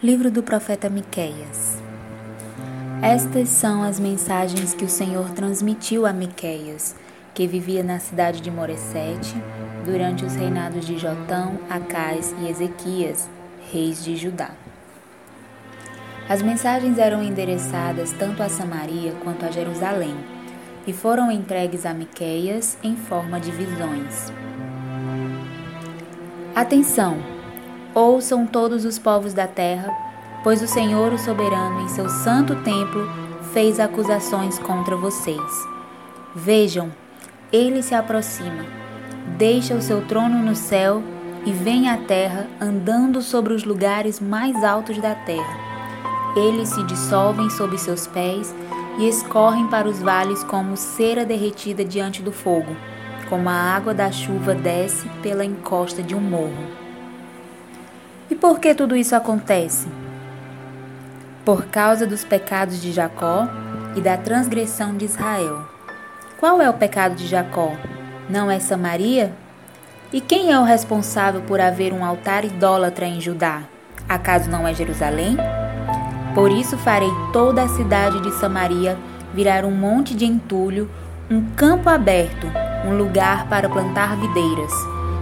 Livro 0.00 0.30
do 0.30 0.44
profeta 0.44 0.88
Miqueias. 0.88 1.82
Estas 3.02 3.48
são 3.48 3.82
as 3.82 3.98
mensagens 3.98 4.72
que 4.72 4.84
o 4.84 4.88
Senhor 4.88 5.28
transmitiu 5.30 6.06
a 6.06 6.12
Miqueias, 6.12 6.94
que 7.34 7.48
vivia 7.48 7.82
na 7.82 7.98
cidade 7.98 8.40
de 8.40 8.48
Moresete, 8.48 9.34
durante 9.84 10.24
os 10.24 10.36
reinados 10.36 10.86
de 10.86 10.96
Jotão, 10.96 11.58
Acais 11.68 12.32
e 12.40 12.48
Ezequias, 12.48 13.28
reis 13.72 14.04
de 14.04 14.16
Judá. 14.16 14.52
As 16.28 16.42
mensagens 16.42 16.96
eram 16.96 17.20
endereçadas 17.20 18.12
tanto 18.12 18.40
a 18.40 18.48
Samaria 18.48 19.14
quanto 19.24 19.44
a 19.46 19.50
Jerusalém, 19.50 20.14
e 20.86 20.92
foram 20.92 21.28
entregues 21.28 21.84
a 21.84 21.92
Miqueias 21.92 22.78
em 22.84 22.94
forma 22.94 23.40
de 23.40 23.50
visões. 23.50 24.32
Atenção! 26.54 27.37
Ouçam 27.94 28.46
todos 28.46 28.84
os 28.84 28.98
povos 28.98 29.32
da 29.32 29.46
terra, 29.46 29.90
pois 30.44 30.62
o 30.62 30.68
Senhor, 30.68 31.12
o 31.12 31.18
soberano, 31.18 31.80
em 31.80 31.88
seu 31.88 32.08
santo 32.08 32.54
templo, 32.56 33.08
fez 33.52 33.80
acusações 33.80 34.58
contra 34.58 34.96
vocês. 34.96 35.66
Vejam, 36.34 36.92
ele 37.50 37.82
se 37.82 37.94
aproxima, 37.94 38.64
deixa 39.38 39.74
o 39.74 39.80
seu 39.80 40.06
trono 40.06 40.38
no 40.38 40.54
céu 40.54 41.02
e 41.46 41.52
vem 41.52 41.88
à 41.88 41.96
terra 41.96 42.46
andando 42.60 43.22
sobre 43.22 43.54
os 43.54 43.64
lugares 43.64 44.20
mais 44.20 44.62
altos 44.62 44.98
da 44.98 45.14
terra. 45.14 45.56
Eles 46.36 46.68
se 46.68 46.82
dissolvem 46.84 47.48
sob 47.48 47.78
seus 47.78 48.06
pés 48.06 48.54
e 48.98 49.08
escorrem 49.08 49.66
para 49.68 49.88
os 49.88 50.00
vales 50.00 50.44
como 50.44 50.76
cera 50.76 51.24
derretida 51.24 51.84
diante 51.84 52.20
do 52.20 52.32
fogo, 52.32 52.76
como 53.30 53.48
a 53.48 53.52
água 53.52 53.94
da 53.94 54.12
chuva 54.12 54.54
desce 54.54 55.08
pela 55.22 55.44
encosta 55.44 56.02
de 56.02 56.14
um 56.14 56.20
morro. 56.20 56.87
E 58.30 58.34
por 58.34 58.60
que 58.60 58.74
tudo 58.74 58.94
isso 58.94 59.16
acontece? 59.16 59.88
Por 61.44 61.66
causa 61.66 62.06
dos 62.06 62.24
pecados 62.24 62.80
de 62.80 62.92
Jacó 62.92 63.48
e 63.96 64.00
da 64.00 64.16
transgressão 64.16 64.96
de 64.96 65.06
Israel. 65.06 65.66
Qual 66.38 66.60
é 66.60 66.68
o 66.68 66.74
pecado 66.74 67.14
de 67.14 67.26
Jacó? 67.26 67.72
Não 68.28 68.50
é 68.50 68.60
Samaria? 68.60 69.32
E 70.12 70.20
quem 70.20 70.52
é 70.52 70.58
o 70.58 70.64
responsável 70.64 71.40
por 71.42 71.60
haver 71.60 71.92
um 71.92 72.04
altar 72.04 72.44
idólatra 72.44 73.06
em 73.06 73.20
Judá? 73.20 73.62
Acaso 74.08 74.50
não 74.50 74.68
é 74.68 74.74
Jerusalém? 74.74 75.36
Por 76.34 76.50
isso 76.50 76.76
farei 76.78 77.10
toda 77.32 77.62
a 77.62 77.68
cidade 77.68 78.20
de 78.20 78.32
Samaria 78.34 78.96
virar 79.34 79.64
um 79.64 79.70
monte 79.70 80.14
de 80.14 80.24
entulho, 80.24 80.90
um 81.30 81.44
campo 81.56 81.90
aberto, 81.90 82.46
um 82.86 82.96
lugar 82.96 83.48
para 83.48 83.68
plantar 83.68 84.16
videiras. 84.16 84.72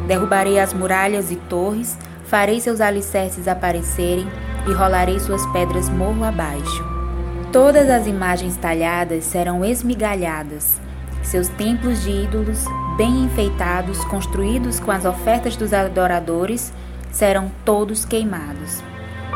Derrubarei 0.06 0.58
as 0.58 0.72
muralhas 0.72 1.30
e 1.30 1.36
torres, 1.36 1.98
Farei 2.28 2.60
seus 2.60 2.80
alicerces 2.80 3.46
aparecerem 3.46 4.26
e 4.66 4.72
rolarei 4.72 5.20
suas 5.20 5.46
pedras 5.52 5.88
morro 5.88 6.24
abaixo. 6.24 6.84
Todas 7.52 7.88
as 7.88 8.06
imagens 8.06 8.56
talhadas 8.56 9.24
serão 9.24 9.64
esmigalhadas. 9.64 10.80
Seus 11.22 11.48
templos 11.48 12.02
de 12.02 12.10
ídolos, 12.10 12.64
bem 12.96 13.24
enfeitados, 13.24 14.04
construídos 14.04 14.80
com 14.80 14.90
as 14.90 15.04
ofertas 15.04 15.56
dos 15.56 15.72
adoradores, 15.72 16.72
serão 17.12 17.50
todos 17.64 18.04
queimados. 18.04 18.82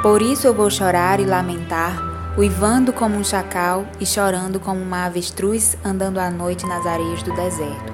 Por 0.02 0.20
isso 0.20 0.46
eu 0.46 0.54
vou 0.54 0.68
chorar 0.68 1.20
e 1.20 1.24
lamentar, 1.24 1.96
uivando 2.36 2.92
como 2.92 3.16
um 3.16 3.24
chacal 3.24 3.86
e 4.00 4.06
chorando 4.06 4.58
como 4.58 4.80
uma 4.80 5.06
avestruz 5.06 5.76
andando 5.84 6.18
à 6.18 6.30
noite 6.30 6.66
nas 6.66 6.84
areias 6.86 7.22
do 7.22 7.34
deserto. 7.34 7.92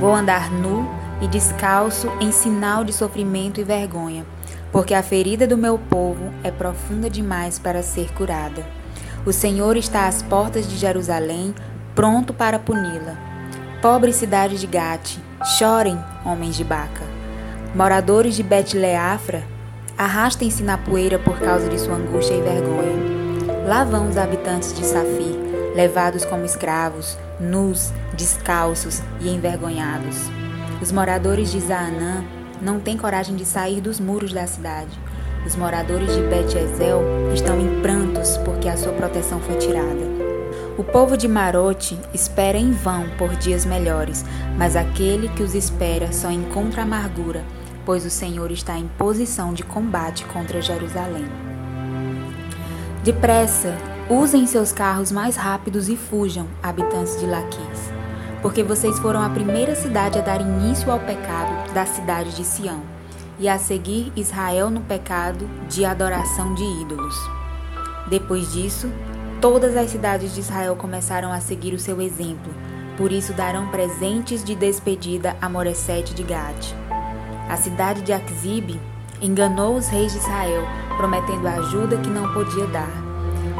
Vou 0.00 0.14
andar 0.14 0.50
nu 0.50 0.88
e 1.20 1.28
descalço 1.28 2.10
em 2.20 2.30
sinal 2.32 2.84
de 2.84 2.92
sofrimento 2.92 3.60
e 3.60 3.64
vergonha, 3.64 4.24
porque 4.72 4.94
a 4.94 5.02
ferida 5.02 5.46
do 5.46 5.56
meu 5.56 5.78
povo 5.78 6.32
é 6.42 6.50
profunda 6.50 7.08
demais 7.08 7.58
para 7.58 7.82
ser 7.82 8.12
curada. 8.12 8.64
O 9.24 9.32
Senhor 9.32 9.76
está 9.76 10.06
às 10.06 10.22
portas 10.22 10.68
de 10.68 10.76
Jerusalém, 10.76 11.54
pronto 11.94 12.34
para 12.34 12.58
puni-la. 12.58 13.16
Pobre 13.80 14.12
cidade 14.12 14.58
de 14.58 14.66
Gate, 14.66 15.18
chorem, 15.58 15.98
homens 16.24 16.56
de 16.56 16.64
Baca. 16.64 17.02
Moradores 17.74 18.34
de 18.36 18.42
Bet-Leafra, 18.42 19.44
arrastem-se 19.96 20.62
na 20.62 20.76
poeira 20.76 21.18
por 21.18 21.38
causa 21.38 21.68
de 21.68 21.78
sua 21.78 21.96
angústia 21.96 22.34
e 22.34 22.42
vergonha. 22.42 23.14
Lá 23.66 23.84
vão 23.84 24.08
os 24.08 24.16
habitantes 24.16 24.74
de 24.74 24.84
Safir, 24.84 25.36
levados 25.74 26.24
como 26.24 26.44
escravos, 26.44 27.16
nus, 27.40 27.92
descalços 28.14 29.02
e 29.20 29.28
envergonhados. 29.28 30.43
Os 30.84 30.92
moradores 30.92 31.50
de 31.50 31.58
Zaanã 31.60 32.22
não 32.60 32.78
têm 32.78 32.94
coragem 32.94 33.34
de 33.36 33.46
sair 33.46 33.80
dos 33.80 33.98
muros 33.98 34.34
da 34.34 34.46
cidade. 34.46 35.00
Os 35.46 35.56
moradores 35.56 36.14
de 36.14 36.20
Bet-Ezel 36.24 37.00
estão 37.32 37.58
em 37.58 37.80
prantos 37.80 38.36
porque 38.44 38.68
a 38.68 38.76
sua 38.76 38.92
proteção 38.92 39.40
foi 39.40 39.56
tirada. 39.56 40.04
O 40.76 40.84
povo 40.84 41.16
de 41.16 41.26
Marote 41.26 41.98
espera 42.12 42.58
em 42.58 42.70
vão 42.70 43.08
por 43.16 43.34
dias 43.36 43.64
melhores, 43.64 44.26
mas 44.58 44.76
aquele 44.76 45.30
que 45.30 45.42
os 45.42 45.54
espera 45.54 46.12
só 46.12 46.30
encontra 46.30 46.82
amargura, 46.82 47.42
pois 47.86 48.04
o 48.04 48.10
Senhor 48.10 48.50
está 48.50 48.76
em 48.76 48.86
posição 48.98 49.54
de 49.54 49.62
combate 49.62 50.26
contra 50.26 50.60
Jerusalém. 50.60 51.24
Depressa, 53.02 53.74
usem 54.10 54.46
seus 54.46 54.70
carros 54.70 55.10
mais 55.10 55.34
rápidos 55.34 55.88
e 55.88 55.96
fujam, 55.96 56.46
habitantes 56.62 57.18
de 57.18 57.24
Laquis 57.24 58.03
porque 58.44 58.62
vocês 58.62 58.98
foram 58.98 59.22
a 59.22 59.30
primeira 59.30 59.74
cidade 59.74 60.18
a 60.18 60.20
dar 60.20 60.38
início 60.38 60.92
ao 60.92 61.00
pecado 61.00 61.72
da 61.72 61.86
cidade 61.86 62.36
de 62.36 62.44
Sião, 62.44 62.82
e 63.38 63.48
a 63.48 63.58
seguir 63.58 64.12
Israel 64.14 64.68
no 64.68 64.82
pecado 64.82 65.48
de 65.66 65.82
adoração 65.82 66.54
de 66.54 66.62
ídolos. 66.62 67.16
Depois 68.06 68.52
disso, 68.52 68.92
todas 69.40 69.74
as 69.74 69.88
cidades 69.88 70.34
de 70.34 70.40
Israel 70.40 70.76
começaram 70.76 71.32
a 71.32 71.40
seguir 71.40 71.72
o 71.72 71.78
seu 71.78 72.02
exemplo, 72.02 72.52
por 72.98 73.12
isso 73.12 73.32
darão 73.32 73.68
presentes 73.68 74.44
de 74.44 74.54
despedida 74.54 75.34
a 75.40 75.48
Moresete 75.48 76.12
de 76.12 76.22
Gade. 76.22 76.76
A 77.48 77.56
cidade 77.56 78.02
de 78.02 78.12
Axibe 78.12 78.78
enganou 79.22 79.74
os 79.74 79.88
reis 79.88 80.12
de 80.12 80.18
Israel, 80.18 80.68
prometendo 80.98 81.48
ajuda 81.48 81.96
que 81.96 82.10
não 82.10 82.30
podia 82.34 82.66
dar. 82.66 82.92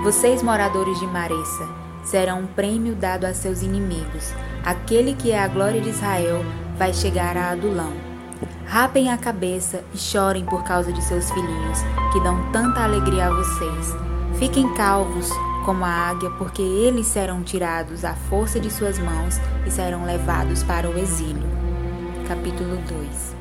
Vocês, 0.02 0.42
moradores 0.42 1.00
de 1.00 1.06
Maressa, 1.06 1.83
serão 2.04 2.40
um 2.40 2.46
prêmio 2.46 2.94
dado 2.94 3.24
a 3.24 3.34
seus 3.34 3.62
inimigos, 3.62 4.32
Aquele 4.64 5.12
que 5.14 5.30
é 5.30 5.38
a 5.38 5.46
glória 5.46 5.78
de 5.78 5.90
Israel 5.90 6.42
vai 6.78 6.94
chegar 6.94 7.36
a 7.36 7.50
Adulão. 7.50 7.92
Rapem 8.66 9.12
a 9.12 9.18
cabeça 9.18 9.84
e 9.92 9.98
chorem 9.98 10.42
por 10.42 10.64
causa 10.64 10.90
de 10.90 11.02
seus 11.04 11.30
filhinhos, 11.30 11.80
que 12.10 12.20
dão 12.20 12.50
tanta 12.50 12.82
alegria 12.82 13.26
a 13.26 13.30
vocês. 13.30 13.94
Fiquem 14.38 14.72
calvos 14.72 15.28
como 15.66 15.84
a 15.84 15.90
águia, 15.90 16.30
porque 16.38 16.62
eles 16.62 17.06
serão 17.06 17.42
tirados 17.42 18.06
à 18.06 18.14
força 18.14 18.58
de 18.58 18.70
suas 18.70 18.98
mãos 18.98 19.38
e 19.66 19.70
serão 19.70 20.06
levados 20.06 20.62
para 20.62 20.88
o 20.88 20.98
exílio. 20.98 21.46
Capítulo 22.26 22.78
2 22.88 23.36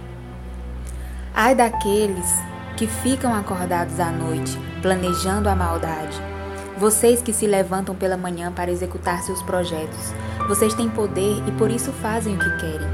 Ai 1.34 1.56
daqueles 1.56 2.36
que 2.76 2.86
ficam 2.86 3.34
acordados 3.34 3.98
à 3.98 4.12
noite, 4.12 4.60
planejando 4.82 5.48
a 5.48 5.56
maldade 5.56 6.33
vocês 6.78 7.22
que 7.22 7.32
se 7.32 7.46
levantam 7.46 7.96
pela 7.96 8.18
manhã 8.18 8.52
para 8.52 8.72
executar 8.72 9.22
seus 9.22 9.42
projetos, 9.44 10.14
vocês 10.48 10.74
têm 10.74 10.90
poder 10.90 11.42
e 11.48 11.52
por 11.54 11.70
isso 11.70 11.92
fazem 11.92 12.36
o 12.36 12.40
que 12.40 12.58
querem. 12.58 12.88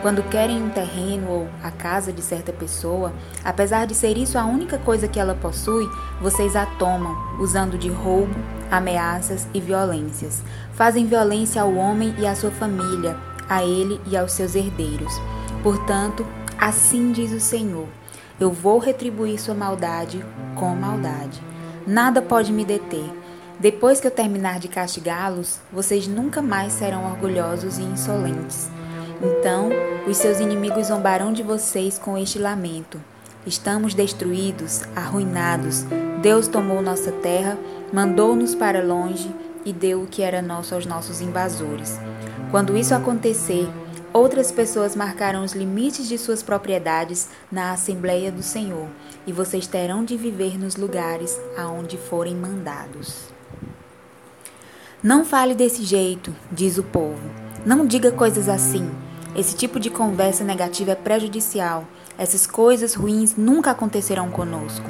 Quando 0.00 0.22
querem 0.24 0.62
um 0.62 0.68
terreno 0.68 1.30
ou 1.30 1.48
a 1.62 1.70
casa 1.70 2.12
de 2.12 2.20
certa 2.20 2.52
pessoa, 2.52 3.12
apesar 3.42 3.86
de 3.86 3.94
ser 3.94 4.18
isso 4.18 4.38
a 4.38 4.44
única 4.44 4.78
coisa 4.78 5.08
que 5.08 5.18
ela 5.18 5.34
possui, 5.34 5.88
vocês 6.20 6.54
a 6.54 6.66
tomam, 6.66 7.16
usando 7.40 7.78
de 7.78 7.88
roubo, 7.88 8.34
ameaças 8.70 9.48
e 9.54 9.60
violências. 9.60 10.42
Fazem 10.74 11.06
violência 11.06 11.62
ao 11.62 11.74
homem 11.74 12.14
e 12.18 12.26
à 12.26 12.34
sua 12.34 12.50
família, 12.50 13.16
a 13.48 13.64
ele 13.64 14.00
e 14.06 14.16
aos 14.16 14.32
seus 14.32 14.54
herdeiros. 14.54 15.12
Portanto, 15.62 16.26
assim 16.58 17.10
diz 17.10 17.32
o 17.32 17.40
Senhor: 17.40 17.88
eu 18.38 18.50
vou 18.50 18.78
retribuir 18.78 19.40
sua 19.40 19.54
maldade 19.54 20.24
com 20.54 20.74
maldade. 20.74 21.40
Nada 21.86 22.20
pode 22.20 22.52
me 22.52 22.64
deter 22.64 23.10
depois 23.58 24.00
que 24.00 24.06
eu 24.06 24.10
terminar 24.10 24.58
de 24.58 24.68
castigá-los, 24.68 25.60
vocês 25.72 26.06
nunca 26.06 26.42
mais 26.42 26.72
serão 26.72 27.10
orgulhosos 27.10 27.78
e 27.78 27.82
insolentes. 27.82 28.68
Então, 29.22 29.70
os 30.06 30.16
seus 30.16 30.40
inimigos 30.40 30.88
zombarão 30.88 31.32
de 31.32 31.42
vocês 31.42 31.98
com 31.98 32.18
este 32.18 32.38
lamento: 32.38 33.00
Estamos 33.46 33.94
destruídos, 33.94 34.82
arruinados. 34.94 35.84
Deus 36.20 36.48
tomou 36.48 36.82
nossa 36.82 37.12
terra, 37.12 37.56
mandou-nos 37.92 38.54
para 38.54 38.82
longe 38.82 39.30
e 39.64 39.72
deu 39.72 40.02
o 40.02 40.06
que 40.06 40.22
era 40.22 40.42
nosso 40.42 40.74
aos 40.74 40.84
nossos 40.84 41.20
invasores. 41.20 41.98
Quando 42.50 42.76
isso 42.76 42.94
acontecer, 42.94 43.68
outras 44.12 44.50
pessoas 44.50 44.96
marcarão 44.96 45.44
os 45.44 45.52
limites 45.52 46.08
de 46.08 46.18
suas 46.18 46.42
propriedades 46.42 47.28
na 47.50 47.72
Assembleia 47.72 48.32
do 48.32 48.42
Senhor, 48.42 48.88
e 49.26 49.32
vocês 49.32 49.66
terão 49.66 50.04
de 50.04 50.16
viver 50.16 50.58
nos 50.58 50.76
lugares 50.76 51.38
aonde 51.56 51.96
forem 51.96 52.34
mandados. 52.34 53.33
Não 55.04 55.22
fale 55.22 55.54
desse 55.54 55.84
jeito, 55.84 56.34
diz 56.50 56.78
o 56.78 56.82
povo. 56.82 57.20
Não 57.66 57.86
diga 57.86 58.10
coisas 58.10 58.48
assim. 58.48 58.90
Esse 59.36 59.54
tipo 59.54 59.78
de 59.78 59.90
conversa 59.90 60.42
negativa 60.42 60.92
é 60.92 60.94
prejudicial. 60.94 61.84
Essas 62.16 62.46
coisas 62.46 62.94
ruins 62.94 63.36
nunca 63.36 63.72
acontecerão 63.72 64.30
conosco. 64.30 64.88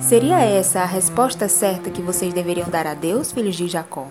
Seria 0.00 0.40
essa 0.40 0.80
a 0.80 0.84
resposta 0.84 1.48
certa 1.48 1.90
que 1.90 2.02
vocês 2.02 2.34
deveriam 2.34 2.68
dar 2.68 2.88
a 2.88 2.94
Deus, 2.94 3.30
filhos 3.30 3.54
de 3.54 3.68
Jacó? 3.68 4.08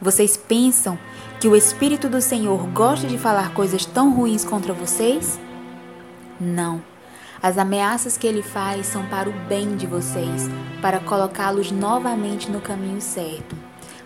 Vocês 0.00 0.38
pensam 0.38 0.98
que 1.38 1.48
o 1.48 1.54
Espírito 1.54 2.08
do 2.08 2.22
Senhor 2.22 2.66
gosta 2.68 3.06
de 3.06 3.18
falar 3.18 3.52
coisas 3.52 3.84
tão 3.84 4.14
ruins 4.14 4.42
contra 4.42 4.72
vocês? 4.72 5.38
Não. 6.40 6.82
As 7.42 7.58
ameaças 7.58 8.16
que 8.16 8.26
ele 8.26 8.42
faz 8.42 8.86
são 8.86 9.04
para 9.04 9.28
o 9.28 9.34
bem 9.46 9.76
de 9.76 9.86
vocês, 9.86 10.48
para 10.80 10.98
colocá-los 10.98 11.70
novamente 11.70 12.50
no 12.50 12.62
caminho 12.62 13.02
certo. 13.02 13.61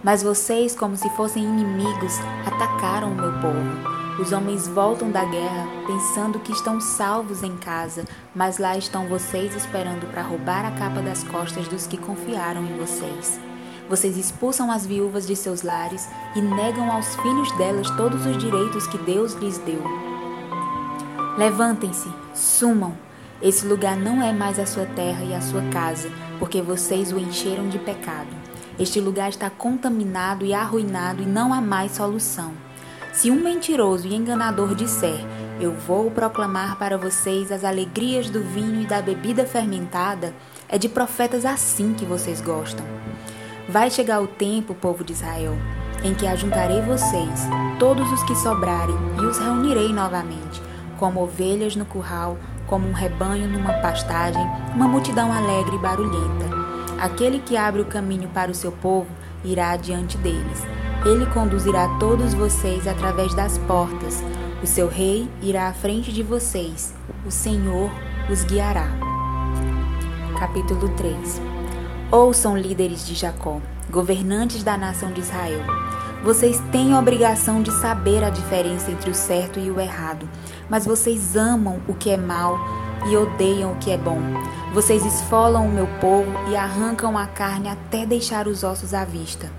Mas 0.07 0.23
vocês, 0.23 0.73
como 0.73 0.97
se 0.97 1.11
fossem 1.17 1.43
inimigos, 1.43 2.21
atacaram 2.47 3.11
o 3.11 3.15
meu 3.17 3.33
povo. 3.41 4.23
Os 4.23 4.31
homens 4.31 4.69
voltam 4.69 5.11
da 5.11 5.25
guerra 5.25 5.67
pensando 5.85 6.39
que 6.39 6.53
estão 6.53 6.81
salvos 6.81 7.43
em 7.43 7.57
casa, 7.57 8.05
mas 8.33 8.59
lá 8.59 8.79
estão 8.79 9.09
vocês 9.09 9.57
esperando 9.57 10.09
para 10.13 10.23
roubar 10.23 10.65
a 10.65 10.71
capa 10.71 11.03
das 11.03 11.25
costas 11.25 11.67
dos 11.67 11.89
que 11.89 11.97
confiaram 11.97 12.63
em 12.65 12.77
vocês. 12.77 13.41
Vocês 13.89 14.17
expulsam 14.17 14.71
as 14.71 14.87
viúvas 14.87 15.27
de 15.27 15.35
seus 15.35 15.63
lares 15.63 16.09
e 16.37 16.41
negam 16.41 16.89
aos 16.89 17.17
filhos 17.17 17.51
delas 17.59 17.91
todos 17.97 18.25
os 18.27 18.39
direitos 18.39 18.87
que 18.87 18.99
Deus 18.99 19.33
lhes 19.33 19.59
deu. 19.59 19.83
Levantem-se, 21.37 22.09
sumam. 22.33 22.97
Esse 23.43 23.67
lugar 23.67 23.97
não 23.97 24.23
é 24.23 24.33
mais 24.33 24.61
a 24.61 24.67
sua 24.67 24.87
terra 24.87 25.25
e 25.25 25.35
a 25.35 25.41
sua 25.41 25.63
casa, 25.73 26.09
porque 26.39 26.63
vocês 26.63 27.11
o 27.11 27.19
encheram 27.19 27.69
de 27.69 27.81
pecado. 27.81 28.46
Este 28.79 29.01
lugar 29.01 29.31
está 29.31 29.49
contaminado 29.49 30.45
e 30.45 30.53
arruinado 30.53 31.23
e 31.23 31.27
não 31.27 31.55
há 31.55 31.61
mais 31.63 31.93
solução. 31.93 32.53
Se 33.11 33.31
um 33.31 33.43
mentiroso 33.43 34.07
e 34.07 34.15
enganador 34.15 34.75
disser: 34.75 35.25
Eu 35.59 35.73
vou 35.73 36.11
proclamar 36.11 36.77
para 36.77 36.99
vocês 36.99 37.51
as 37.51 37.65
alegrias 37.65 38.29
do 38.29 38.43
vinho 38.43 38.83
e 38.83 38.87
da 38.87 39.01
bebida 39.01 39.47
fermentada, 39.47 40.35
é 40.69 40.77
de 40.77 40.91
profetas 40.91 41.47
assim 41.47 41.95
que 41.95 42.05
vocês 42.05 42.43
gostam. 42.43 42.85
Vai 43.67 43.91
chegar 43.91 44.21
o 44.21 44.27
tempo, 44.27 44.75
povo 44.75 45.03
de 45.03 45.15
Israel, 45.15 45.57
em 46.05 46.15
que 46.15 46.27
ajuntarei 46.27 46.83
vocês, 46.83 47.49
todos 47.79 48.13
os 48.13 48.23
que 48.25 48.37
sobrarem, 48.37 48.95
e 49.19 49.25
os 49.25 49.39
reunirei 49.39 49.93
novamente, 49.93 50.61
como 50.99 51.23
ovelhas 51.23 51.75
no 51.75 51.87
curral, 51.87 52.37
como 52.67 52.87
um 52.87 52.93
rebanho 52.93 53.49
numa 53.49 53.73
pastagem, 53.75 54.47
uma 54.75 54.87
multidão 54.87 55.33
alegre 55.33 55.77
e 55.77 55.79
barulhenta. 55.79 56.66
Aquele 56.99 57.39
que 57.41 57.57
abre 57.57 57.81
o 57.81 57.87
caminho 57.87 58.29
para 58.29 58.51
o 58.51 58.55
seu 58.55 58.73
povo 58.73 59.09
irá 59.45 59.71
adiante 59.71 60.17
deles 60.19 60.65
ele 61.09 61.25
conduzirá 61.27 61.89
todos 62.01 62.35
vocês 62.35 62.87
através 62.87 63.33
das 63.35 63.59
portas. 63.59 64.23
O 64.63 64.67
seu 64.67 64.89
rei 64.89 65.29
irá 65.41 65.69
à 65.69 65.73
frente 65.73 66.13
de 66.13 66.23
vocês. 66.23 66.93
O 67.25 67.31
Senhor 67.31 67.91
os 68.29 68.43
guiará. 68.43 68.89
Capítulo 70.39 70.89
3 70.97 71.41
Ouçam 72.11 72.57
líderes 72.57 73.07
de 73.07 73.15
Jacó, 73.15 73.61
governantes 73.89 74.65
da 74.65 74.77
nação 74.77 75.13
de 75.13 75.21
Israel. 75.21 75.61
Vocês 76.25 76.61
têm 76.73 76.93
a 76.93 76.99
obrigação 76.99 77.63
de 77.63 77.71
saber 77.81 78.25
a 78.25 78.31
diferença 78.31 78.91
entre 78.91 79.11
o 79.11 79.15
certo 79.15 79.61
e 79.61 79.71
o 79.71 79.79
errado, 79.79 80.29
mas 80.69 80.85
vocês 80.85 81.37
amam 81.37 81.81
o 81.87 81.95
que 81.95 82.11
é 82.11 82.17
mal 82.17 82.59
e 83.11 83.17
odeiam 83.17 83.73
o 83.73 83.77
que 83.77 83.91
é 83.91 83.99
bom. 83.99 84.19
Vocês 84.73 85.05
esfolam 85.05 85.67
o 85.67 85.73
meu 85.73 85.87
povo 86.01 86.31
e 86.51 86.57
arrancam 86.57 87.17
a 87.17 87.27
carne 87.27 87.69
até 87.69 88.05
deixar 88.05 88.47
os 88.47 88.63
ossos 88.63 88.93
à 88.93 89.05
vista. 89.05 89.51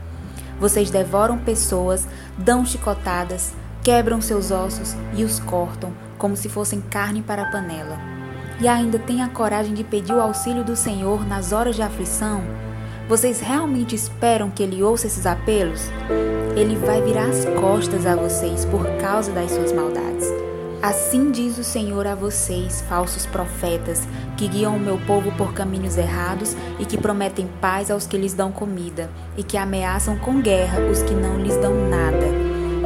Vocês 0.60 0.90
devoram 0.90 1.38
pessoas, 1.38 2.08
dão 2.38 2.66
chicotadas, 2.66 3.54
quebram 3.84 4.20
seus 4.22 4.52
ossos 4.52 4.96
e 5.16 5.24
os 5.24 5.40
cortam 5.40 5.92
como 6.18 6.36
se 6.36 6.50
fossem 6.50 6.82
carne 6.82 7.22
para 7.22 7.44
a 7.44 7.52
panela. 7.52 7.98
E 8.60 8.68
ainda 8.68 8.98
têm 8.98 9.22
a 9.22 9.30
coragem 9.30 9.74
de 9.74 9.84
pedir 9.84 10.14
o 10.14 10.22
auxílio 10.22 10.64
do 10.64 10.76
Senhor 10.76 11.26
nas 11.28 11.52
horas 11.52 11.76
de 11.76 11.84
aflição? 11.84 12.44
Vocês 13.08 13.40
realmente 13.40 13.96
esperam 13.96 14.50
que 14.50 14.64
Ele 14.64 14.84
ouça 14.84 15.08
esses 15.08 15.26
apelos? 15.26 15.90
Ele 16.56 16.76
vai 16.76 17.02
virar 17.02 17.28
as 17.30 17.46
costas 17.46 18.06
a 18.06 18.16
vocês 18.16 18.66
por 18.66 18.84
causa 19.00 19.32
das 19.32 19.52
suas 19.52 19.72
maldades. 19.72 20.28
Assim 20.82 21.32
diz 21.32 21.58
o 21.58 21.64
Senhor 21.64 22.06
a 22.06 22.14
vocês, 22.14 22.84
falsos 22.88 23.26
profetas, 23.26 24.08
que 24.38 24.48
guiam 24.48 24.76
o 24.76 24.80
meu 24.80 25.00
povo 25.08 25.32
por 25.32 25.52
caminhos 25.52 25.98
errados 25.98 26.56
e 26.80 26.86
que 26.86 26.98
prometem 26.98 27.50
paz 27.60 27.90
aos 27.90 28.06
que 28.06 28.16
lhes 28.16 28.34
dão 28.34 28.52
comida, 28.52 29.10
e 29.36 29.44
que 29.44 29.58
ameaçam 29.58 30.18
com 30.20 30.40
guerra 30.40 30.80
os 30.82 31.02
que 31.02 31.16
não 31.16 31.40
lhes 31.40 31.58
dão 31.58 31.74
nada. 31.90 32.28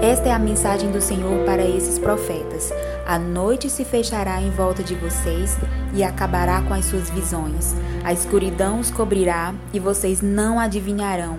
Esta 0.02 0.30
é 0.30 0.32
a 0.32 0.40
mensagem 0.40 0.90
do 0.90 1.02
Senhor 1.02 1.46
para 1.46 1.64
esses 1.64 2.00
profetas. 2.00 2.72
A 3.06 3.20
noite 3.20 3.70
se 3.70 3.84
fechará 3.84 4.42
em 4.42 4.50
volta 4.50 4.82
de 4.82 4.96
vocês 4.96 5.58
e 5.94 6.02
acabará 6.02 6.62
com 6.62 6.74
as 6.74 6.86
suas 6.86 7.10
visões. 7.10 7.76
A 8.06 8.14
escuridão 8.14 8.80
os 8.80 8.90
cobrirá 8.90 9.54
e 9.74 9.80
vocês 9.80 10.22
não 10.22 10.60
adivinharão. 10.60 11.38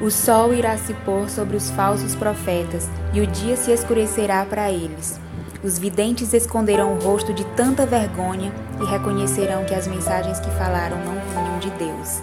O 0.00 0.10
sol 0.10 0.52
irá 0.52 0.76
se 0.76 0.92
pôr 0.92 1.30
sobre 1.30 1.56
os 1.56 1.70
falsos 1.70 2.16
profetas 2.16 2.88
e 3.14 3.20
o 3.20 3.26
dia 3.26 3.56
se 3.56 3.70
escurecerá 3.70 4.44
para 4.44 4.70
eles. 4.70 5.18
Os 5.62 5.78
videntes 5.78 6.32
esconderão 6.32 6.94
o 6.94 6.98
rosto 7.00 7.32
de 7.32 7.44
tanta 7.54 7.86
vergonha 7.86 8.52
e 8.80 8.84
reconhecerão 8.84 9.64
que 9.64 9.74
as 9.74 9.86
mensagens 9.86 10.40
que 10.40 10.50
falaram 10.50 10.96
não 11.04 11.14
vinham 11.14 11.58
de 11.60 11.70
Deus. 11.70 12.20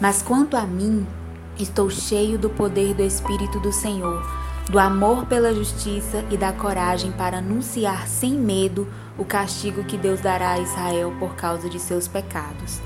Mas 0.00 0.22
quanto 0.22 0.56
a 0.56 0.62
mim, 0.62 1.06
estou 1.56 1.88
cheio 1.88 2.36
do 2.36 2.50
poder 2.50 2.92
do 2.94 3.02
Espírito 3.02 3.60
do 3.60 3.72
Senhor, 3.72 4.26
do 4.68 4.78
amor 4.78 5.24
pela 5.26 5.54
justiça 5.54 6.24
e 6.32 6.36
da 6.36 6.52
coragem 6.52 7.12
para 7.12 7.38
anunciar 7.38 8.08
sem 8.08 8.32
medo 8.32 8.88
o 9.16 9.24
castigo 9.24 9.84
que 9.84 9.96
Deus 9.96 10.20
dará 10.20 10.52
a 10.52 10.58
Israel 10.58 11.14
por 11.20 11.36
causa 11.36 11.70
de 11.70 11.78
seus 11.78 12.08
pecados. 12.08 12.80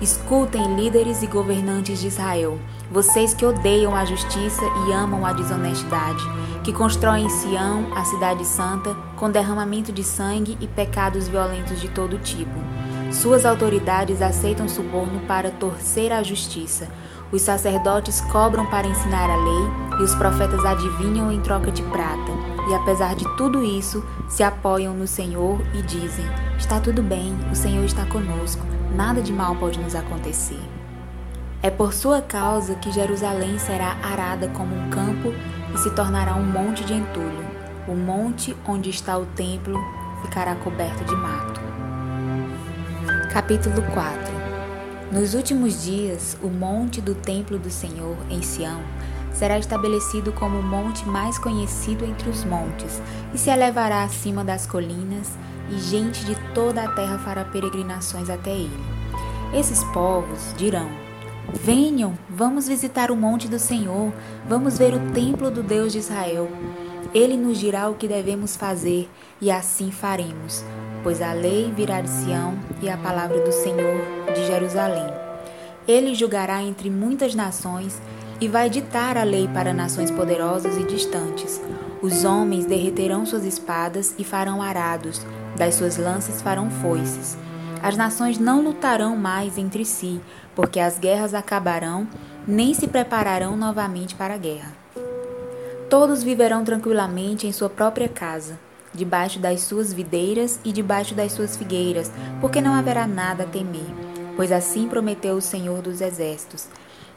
Escutem, 0.00 0.76
líderes 0.76 1.22
e 1.22 1.26
governantes 1.26 2.00
de 2.00 2.08
Israel, 2.08 2.58
vocês 2.90 3.32
que 3.32 3.46
odeiam 3.46 3.94
a 3.94 4.04
justiça 4.04 4.62
e 4.86 4.92
amam 4.92 5.24
a 5.24 5.32
desonestidade 5.32 6.22
que 6.62 6.72
constroem 6.72 7.28
Sião, 7.30 7.86
a 7.94 8.04
cidade 8.04 8.44
santa, 8.44 8.92
com 9.14 9.30
derramamento 9.30 9.92
de 9.92 10.02
sangue 10.02 10.58
e 10.60 10.66
pecados 10.66 11.28
violentos 11.28 11.80
de 11.80 11.88
todo 11.88 12.18
tipo. 12.18 12.58
Suas 13.12 13.46
autoridades 13.46 14.20
aceitam 14.20 14.68
suborno 14.68 15.20
para 15.28 15.50
torcer 15.50 16.12
a 16.12 16.24
justiça. 16.24 16.88
Os 17.30 17.42
sacerdotes 17.42 18.20
cobram 18.32 18.66
para 18.66 18.88
ensinar 18.88 19.30
a 19.30 19.36
lei 19.36 20.00
e 20.00 20.02
os 20.02 20.14
profetas 20.16 20.64
adivinham 20.64 21.30
em 21.30 21.40
troca 21.40 21.70
de 21.70 21.84
prata. 21.84 22.32
E 22.68 22.74
apesar 22.74 23.14
de 23.14 23.24
tudo 23.36 23.62
isso, 23.62 24.04
se 24.28 24.42
apoiam 24.42 24.92
no 24.92 25.06
Senhor 25.06 25.60
e 25.72 25.82
dizem: 25.82 26.26
Está 26.58 26.80
tudo 26.80 27.00
bem, 27.00 27.32
o 27.52 27.54
Senhor 27.54 27.84
está 27.84 28.04
conosco, 28.06 28.66
nada 28.96 29.20
de 29.20 29.30
mal 29.30 29.54
pode 29.56 29.78
nos 29.78 29.94
acontecer. 29.94 30.60
É 31.62 31.70
por 31.70 31.92
sua 31.92 32.22
causa 32.22 32.74
que 32.76 32.90
Jerusalém 32.90 33.58
será 33.58 33.98
arada 34.02 34.48
como 34.48 34.74
um 34.74 34.88
campo 34.88 35.34
e 35.74 35.78
se 35.78 35.90
tornará 35.90 36.34
um 36.34 36.44
monte 36.44 36.82
de 36.82 36.94
entulho. 36.94 37.44
O 37.86 37.94
monte 37.94 38.56
onde 38.66 38.88
está 38.88 39.18
o 39.18 39.26
templo 39.26 39.78
ficará 40.22 40.54
coberto 40.56 41.04
de 41.04 41.14
mato. 41.14 41.60
Capítulo 43.32 43.82
4 43.92 44.18
Nos 45.12 45.34
últimos 45.34 45.84
dias, 45.84 46.36
o 46.42 46.48
monte 46.48 47.02
do 47.02 47.14
templo 47.14 47.58
do 47.58 47.70
Senhor 47.70 48.16
em 48.30 48.40
Sião 48.40 48.80
será 49.30 49.58
estabelecido 49.58 50.32
como 50.32 50.58
o 50.58 50.62
monte 50.62 51.06
mais 51.06 51.38
conhecido 51.38 52.06
entre 52.06 52.30
os 52.30 52.44
montes 52.44 53.02
e 53.34 53.38
se 53.38 53.50
elevará 53.50 54.02
acima 54.04 54.42
das 54.42 54.66
colinas, 54.66 55.36
e 55.70 55.78
gente 55.78 56.24
de 56.24 56.34
toda 56.54 56.82
a 56.82 56.88
terra 56.88 57.18
fará 57.18 57.44
peregrinações 57.44 58.30
até 58.30 58.50
ele. 58.50 58.84
Esses 59.54 59.82
povos 59.84 60.54
dirão: 60.56 60.88
Venham, 61.52 62.14
vamos 62.28 62.68
visitar 62.68 63.10
o 63.10 63.16
monte 63.16 63.48
do 63.48 63.58
Senhor, 63.58 64.12
vamos 64.48 64.78
ver 64.78 64.94
o 64.94 65.12
templo 65.12 65.50
do 65.50 65.62
Deus 65.62 65.92
de 65.92 65.98
Israel. 65.98 66.48
Ele 67.14 67.36
nos 67.36 67.58
dirá 67.58 67.88
o 67.88 67.94
que 67.94 68.08
devemos 68.08 68.56
fazer 68.56 69.08
e 69.40 69.50
assim 69.50 69.90
faremos, 69.90 70.64
pois 71.02 71.22
a 71.22 71.32
lei 71.32 71.72
virá 71.74 72.00
de 72.00 72.10
Sião 72.10 72.54
e 72.82 72.90
a 72.90 72.96
palavra 72.96 73.40
do 73.40 73.52
Senhor 73.52 74.00
de 74.34 74.44
Jerusalém. 74.46 75.06
Ele 75.86 76.14
julgará 76.14 76.62
entre 76.62 76.90
muitas 76.90 77.34
nações 77.34 78.00
e 78.40 78.48
vai 78.48 78.68
ditar 78.68 79.16
a 79.16 79.22
lei 79.22 79.48
para 79.48 79.72
nações 79.72 80.10
poderosas 80.10 80.76
e 80.76 80.82
distantes. 80.82 81.60
Os 82.02 82.24
homens 82.24 82.66
derreterão 82.66 83.24
suas 83.24 83.44
espadas 83.44 84.14
e 84.18 84.24
farão 84.24 84.60
arados, 84.60 85.24
das 85.56 85.74
suas 85.74 85.96
lanças 85.96 86.40
farão 86.40 86.70
foices. 86.70 87.36
As 87.82 87.96
nações 87.96 88.38
não 88.38 88.62
lutarão 88.62 89.16
mais 89.16 89.58
entre 89.58 89.84
si, 89.84 90.20
porque 90.54 90.80
as 90.80 90.98
guerras 90.98 91.34
acabarão, 91.34 92.06
nem 92.46 92.74
se 92.74 92.86
prepararão 92.86 93.56
novamente 93.56 94.14
para 94.14 94.34
a 94.34 94.38
guerra. 94.38 94.72
Todos 95.88 96.22
viverão 96.22 96.64
tranquilamente 96.64 97.46
em 97.46 97.52
sua 97.52 97.70
própria 97.70 98.08
casa, 98.08 98.58
debaixo 98.92 99.38
das 99.38 99.60
suas 99.60 99.92
videiras 99.92 100.58
e 100.64 100.72
debaixo 100.72 101.14
das 101.14 101.32
suas 101.32 101.56
figueiras, 101.56 102.10
porque 102.40 102.60
não 102.60 102.74
haverá 102.74 103.06
nada 103.06 103.44
a 103.44 103.46
temer, 103.46 103.86
pois 104.34 104.50
assim 104.50 104.88
prometeu 104.88 105.36
o 105.36 105.42
Senhor 105.42 105.82
dos 105.82 106.00
Exércitos. 106.00 106.66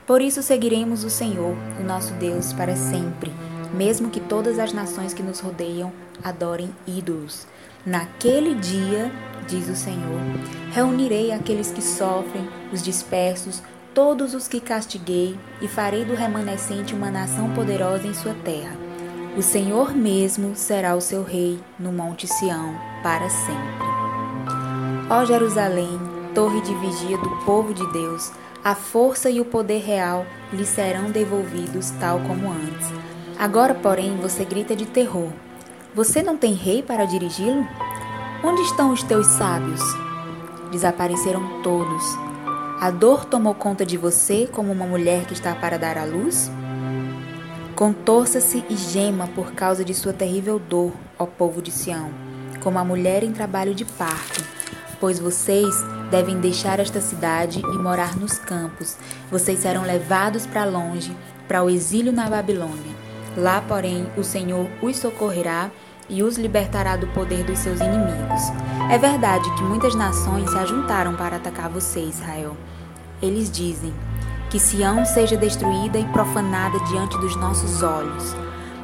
Por 0.05 0.21
isso 0.21 0.43
seguiremos 0.43 1.03
o 1.03 1.09
Senhor, 1.09 1.55
o 1.79 1.83
nosso 1.83 2.13
Deus, 2.15 2.51
para 2.53 2.75
sempre, 2.75 3.31
mesmo 3.73 4.09
que 4.09 4.19
todas 4.19 4.59
as 4.59 4.73
nações 4.73 5.13
que 5.13 5.23
nos 5.23 5.39
rodeiam 5.39 5.91
adorem 6.23 6.69
ídolos. 6.85 7.47
Naquele 7.85 8.55
dia 8.55 9.11
diz 9.47 9.69
o 9.69 9.75
Senhor. 9.75 10.19
Reunirei 10.71 11.31
aqueles 11.31 11.71
que 11.71 11.81
sofrem, 11.81 12.47
os 12.71 12.83
dispersos, 12.83 13.63
todos 13.93 14.33
os 14.33 14.47
que 14.47 14.59
castiguei, 14.59 15.37
e 15.61 15.67
farei 15.67 16.03
do 16.03 16.13
remanescente 16.13 16.93
uma 16.93 17.09
nação 17.09 17.49
poderosa 17.51 18.05
em 18.05 18.13
sua 18.13 18.33
terra. 18.33 18.75
O 19.37 19.41
Senhor 19.41 19.95
mesmo 19.95 20.55
será 20.55 20.95
o 20.95 21.01
seu 21.01 21.23
rei 21.23 21.59
no 21.79 21.91
Monte 21.91 22.27
Sião 22.27 22.75
para 23.01 23.29
sempre. 23.29 23.89
Ó 25.09 25.23
Jerusalém, 25.23 25.99
torre 26.35 26.61
de 26.61 26.75
vigia 26.75 27.17
do 27.17 27.29
povo 27.45 27.73
de 27.73 27.85
Deus, 27.93 28.31
a 28.63 28.75
força 28.75 29.29
e 29.29 29.39
o 29.39 29.45
poder 29.45 29.79
real 29.79 30.25
lhe 30.51 30.65
serão 30.65 31.09
devolvidos 31.09 31.91
tal 31.91 32.19
como 32.19 32.51
antes. 32.51 32.87
Agora, 33.37 33.73
porém, 33.73 34.17
você 34.17 34.43
grita 34.43 34.75
de 34.75 34.85
terror. 34.85 35.31
Você 35.95 36.21
não 36.21 36.37
tem 36.37 36.53
rei 36.53 36.83
para 36.83 37.05
dirigi-lo? 37.05 37.67
Onde 38.43 38.61
estão 38.61 38.93
os 38.93 39.01
teus 39.01 39.25
sábios? 39.25 39.81
Desapareceram 40.71 41.63
todos. 41.63 42.03
A 42.79 42.91
dor 42.91 43.25
tomou 43.25 43.55
conta 43.55 43.83
de 43.83 43.97
você 43.97 44.47
como 44.51 44.71
uma 44.71 44.85
mulher 44.85 45.25
que 45.25 45.33
está 45.33 45.55
para 45.55 45.79
dar 45.79 45.97
à 45.97 46.05
luz? 46.05 46.51
Contorça-se 47.75 48.63
e 48.69 48.75
gema 48.75 49.27
por 49.29 49.53
causa 49.53 49.83
de 49.83 49.95
sua 49.95 50.13
terrível 50.13 50.59
dor, 50.59 50.93
ó 51.17 51.25
povo 51.25 51.59
de 51.59 51.71
Sião, 51.71 52.11
como 52.59 52.77
a 52.77 52.85
mulher 52.85 53.23
em 53.23 53.31
trabalho 53.31 53.73
de 53.73 53.83
parto. 53.83 54.43
Pois 54.99 55.19
vocês 55.19 55.73
devem 56.11 56.39
deixar 56.39 56.79
esta 56.79 57.01
cidade 57.01 57.61
e 57.61 57.77
morar 57.79 58.15
nos 58.15 58.37
campos. 58.37 58.95
Vocês 59.31 59.59
serão 59.59 59.81
levados 59.83 60.45
para 60.45 60.65
longe, 60.65 61.17
para 61.47 61.63
o 61.63 61.69
exílio 61.69 62.11
na 62.11 62.29
Babilônia. 62.29 62.98
Lá, 63.39 63.63
porém, 63.65 64.05
o 64.17 64.23
Senhor 64.23 64.69
os 64.81 64.97
socorrerá 64.97 65.71
e 66.09 66.21
os 66.21 66.37
libertará 66.37 66.97
do 66.97 67.07
poder 67.07 67.45
dos 67.45 67.59
seus 67.59 67.79
inimigos. 67.79 68.41
É 68.91 68.97
verdade 68.97 69.49
que 69.55 69.63
muitas 69.63 69.95
nações 69.95 70.49
se 70.49 70.57
ajuntaram 70.57 71.15
para 71.15 71.37
atacar 71.37 71.69
você, 71.69 72.01
Israel. 72.01 72.57
Eles 73.21 73.49
dizem: 73.49 73.93
que 74.49 74.59
Sião 74.59 75.05
seja 75.05 75.37
destruída 75.37 75.97
e 75.97 76.05
profanada 76.05 76.79
diante 76.81 77.17
dos 77.19 77.37
nossos 77.37 77.81
olhos. 77.81 78.35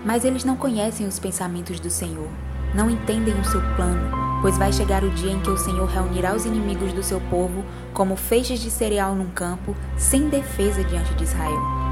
Mas 0.06 0.24
eles 0.24 0.46
não 0.46 0.56
conhecem 0.56 1.06
os 1.06 1.20
pensamentos 1.20 1.78
do 1.80 1.90
Senhor, 1.90 2.30
não 2.74 2.90
entendem 2.90 3.34
o 3.34 3.44
seu 3.44 3.60
plano, 3.76 4.10
pois 4.42 4.58
vai 4.58 4.72
chegar 4.72 5.04
o 5.04 5.10
dia 5.10 5.32
em 5.34 5.42
que 5.42 5.50
o 5.50 5.58
Senhor 5.58 5.88
reunirá 5.88 6.34
os 6.34 6.46
inimigos 6.46 6.94
do 6.94 7.04
seu 7.04 7.20
povo 7.30 7.66
como 7.94 8.16
feixes 8.16 8.62
de 8.62 8.72
cereal 8.72 9.16
num 9.16 9.32
campo, 9.32 9.76
sem 9.98 10.30
defesa 10.30 10.82
diante 10.82 11.14
de 11.16 11.26
Israel. 11.26 11.85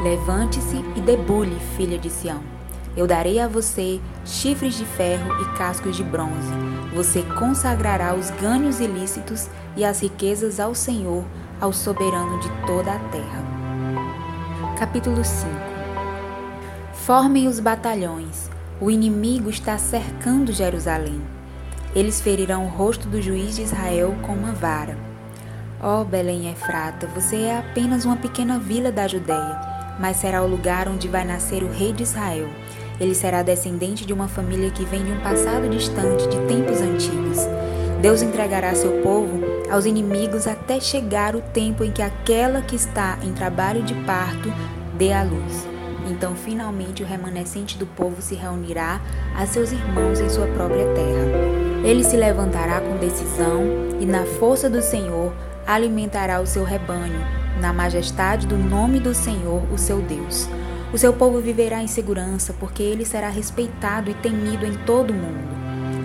Levante-se 0.00 0.76
e 0.96 1.00
debule, 1.00 1.56
filha 1.76 1.98
de 1.98 2.08
Sião. 2.08 2.40
Eu 2.96 3.06
darei 3.06 3.38
a 3.38 3.48
você 3.48 4.00
chifres 4.24 4.74
de 4.74 4.84
ferro 4.84 5.32
e 5.40 5.56
cascos 5.56 5.96
de 5.96 6.02
bronze. 6.02 6.52
Você 6.94 7.22
consagrará 7.38 8.14
os 8.14 8.30
ganhos 8.30 8.80
ilícitos 8.80 9.48
e 9.76 9.84
as 9.84 10.00
riquezas 10.00 10.60
ao 10.60 10.74
Senhor, 10.74 11.24
ao 11.60 11.72
soberano 11.72 12.38
de 12.40 12.48
toda 12.66 12.92
a 12.92 12.98
terra. 13.10 13.42
Capítulo 14.78 15.24
5 15.24 15.50
Formem 16.92 17.48
os 17.48 17.60
batalhões. 17.60 18.50
O 18.80 18.90
inimigo 18.90 19.48
está 19.48 19.78
cercando 19.78 20.52
Jerusalém. 20.52 21.22
Eles 21.94 22.20
ferirão 22.20 22.64
o 22.64 22.68
rosto 22.68 23.08
do 23.08 23.22
juiz 23.22 23.56
de 23.56 23.62
Israel 23.62 24.16
com 24.22 24.32
uma 24.32 24.52
vara. 24.52 24.96
Ó 25.80 26.00
oh, 26.00 26.04
Belém 26.04 26.50
Efrata, 26.50 27.06
você 27.08 27.42
é 27.42 27.58
apenas 27.58 28.04
uma 28.04 28.16
pequena 28.16 28.58
vila 28.58 28.92
da 28.92 29.08
Judéia, 29.08 29.71
mas 29.98 30.16
será 30.16 30.42
o 30.42 30.48
lugar 30.48 30.88
onde 30.88 31.08
vai 31.08 31.24
nascer 31.24 31.62
o 31.62 31.70
rei 31.70 31.92
de 31.92 32.02
Israel. 32.02 32.48
Ele 33.00 33.14
será 33.14 33.42
descendente 33.42 34.06
de 34.06 34.12
uma 34.12 34.28
família 34.28 34.70
que 34.70 34.84
vem 34.84 35.04
de 35.04 35.12
um 35.12 35.20
passado 35.20 35.68
distante, 35.68 36.28
de 36.28 36.38
tempos 36.46 36.80
antigos. 36.80 37.38
Deus 38.00 38.22
entregará 38.22 38.74
seu 38.74 39.00
povo 39.02 39.40
aos 39.70 39.86
inimigos 39.86 40.46
até 40.46 40.80
chegar 40.80 41.34
o 41.34 41.40
tempo 41.40 41.84
em 41.84 41.90
que 41.90 42.02
aquela 42.02 42.60
que 42.60 42.76
está 42.76 43.18
em 43.22 43.32
trabalho 43.32 43.82
de 43.82 43.94
parto 44.04 44.52
dê 44.98 45.12
à 45.12 45.22
luz. 45.22 45.66
Então, 46.10 46.34
finalmente, 46.34 47.02
o 47.02 47.06
remanescente 47.06 47.78
do 47.78 47.86
povo 47.86 48.20
se 48.20 48.34
reunirá 48.34 49.00
a 49.36 49.46
seus 49.46 49.72
irmãos 49.72 50.20
em 50.20 50.28
sua 50.28 50.46
própria 50.48 50.84
terra. 50.94 51.84
Ele 51.84 52.04
se 52.04 52.16
levantará 52.16 52.80
com 52.80 52.96
decisão 52.96 53.62
e, 54.00 54.04
na 54.04 54.24
força 54.24 54.68
do 54.68 54.82
Senhor, 54.82 55.32
alimentará 55.66 56.40
o 56.40 56.46
seu 56.46 56.64
rebanho, 56.64 57.20
na 57.60 57.72
majestade 57.72 58.46
do 58.46 58.56
nome 58.56 59.00
do 59.00 59.14
Senhor, 59.14 59.62
o 59.72 59.78
seu 59.78 60.00
Deus. 60.00 60.48
O 60.92 60.98
seu 60.98 61.12
povo 61.12 61.40
viverá 61.40 61.82
em 61.82 61.86
segurança, 61.86 62.54
porque 62.58 62.82
ele 62.82 63.04
será 63.04 63.28
respeitado 63.28 64.10
e 64.10 64.14
temido 64.14 64.66
em 64.66 64.74
todo 64.84 65.10
o 65.10 65.14
mundo. 65.14 65.52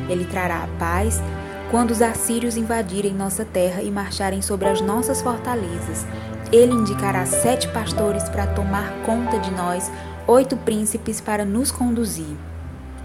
Ele 0.09 0.25
trará 0.25 0.63
a 0.63 0.67
paz 0.79 1.21
quando 1.69 1.91
os 1.91 2.01
assírios 2.01 2.55
invadirem 2.55 3.13
nossa 3.13 3.43
terra 3.43 3.81
e 3.81 3.91
marcharem 3.91 4.41
sobre 4.41 4.69
as 4.69 4.79
nossas 4.79 5.21
fortalezas, 5.21 6.05
ele 6.51 6.71
indicará 6.71 7.25
sete 7.25 7.67
pastores 7.67 8.29
para 8.29 8.47
tomar 8.47 8.89
conta 9.05 9.37
de 9.37 9.51
nós, 9.51 9.91
oito 10.25 10.55
príncipes 10.55 11.19
para 11.19 11.43
nos 11.43 11.71
conduzir. 11.71 12.37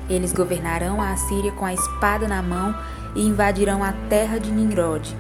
Eles 0.09 0.33
governarão 0.33 1.03
a 1.03 1.11
Assíria 1.11 1.51
com 1.51 1.65
a 1.65 1.75
espada 1.75 2.29
na 2.29 2.41
mão 2.41 2.73
e 3.17 3.27
invadirão 3.27 3.83
a 3.83 3.93
terra 4.09 4.39
de 4.39 4.51
Nimrod. 4.51 5.17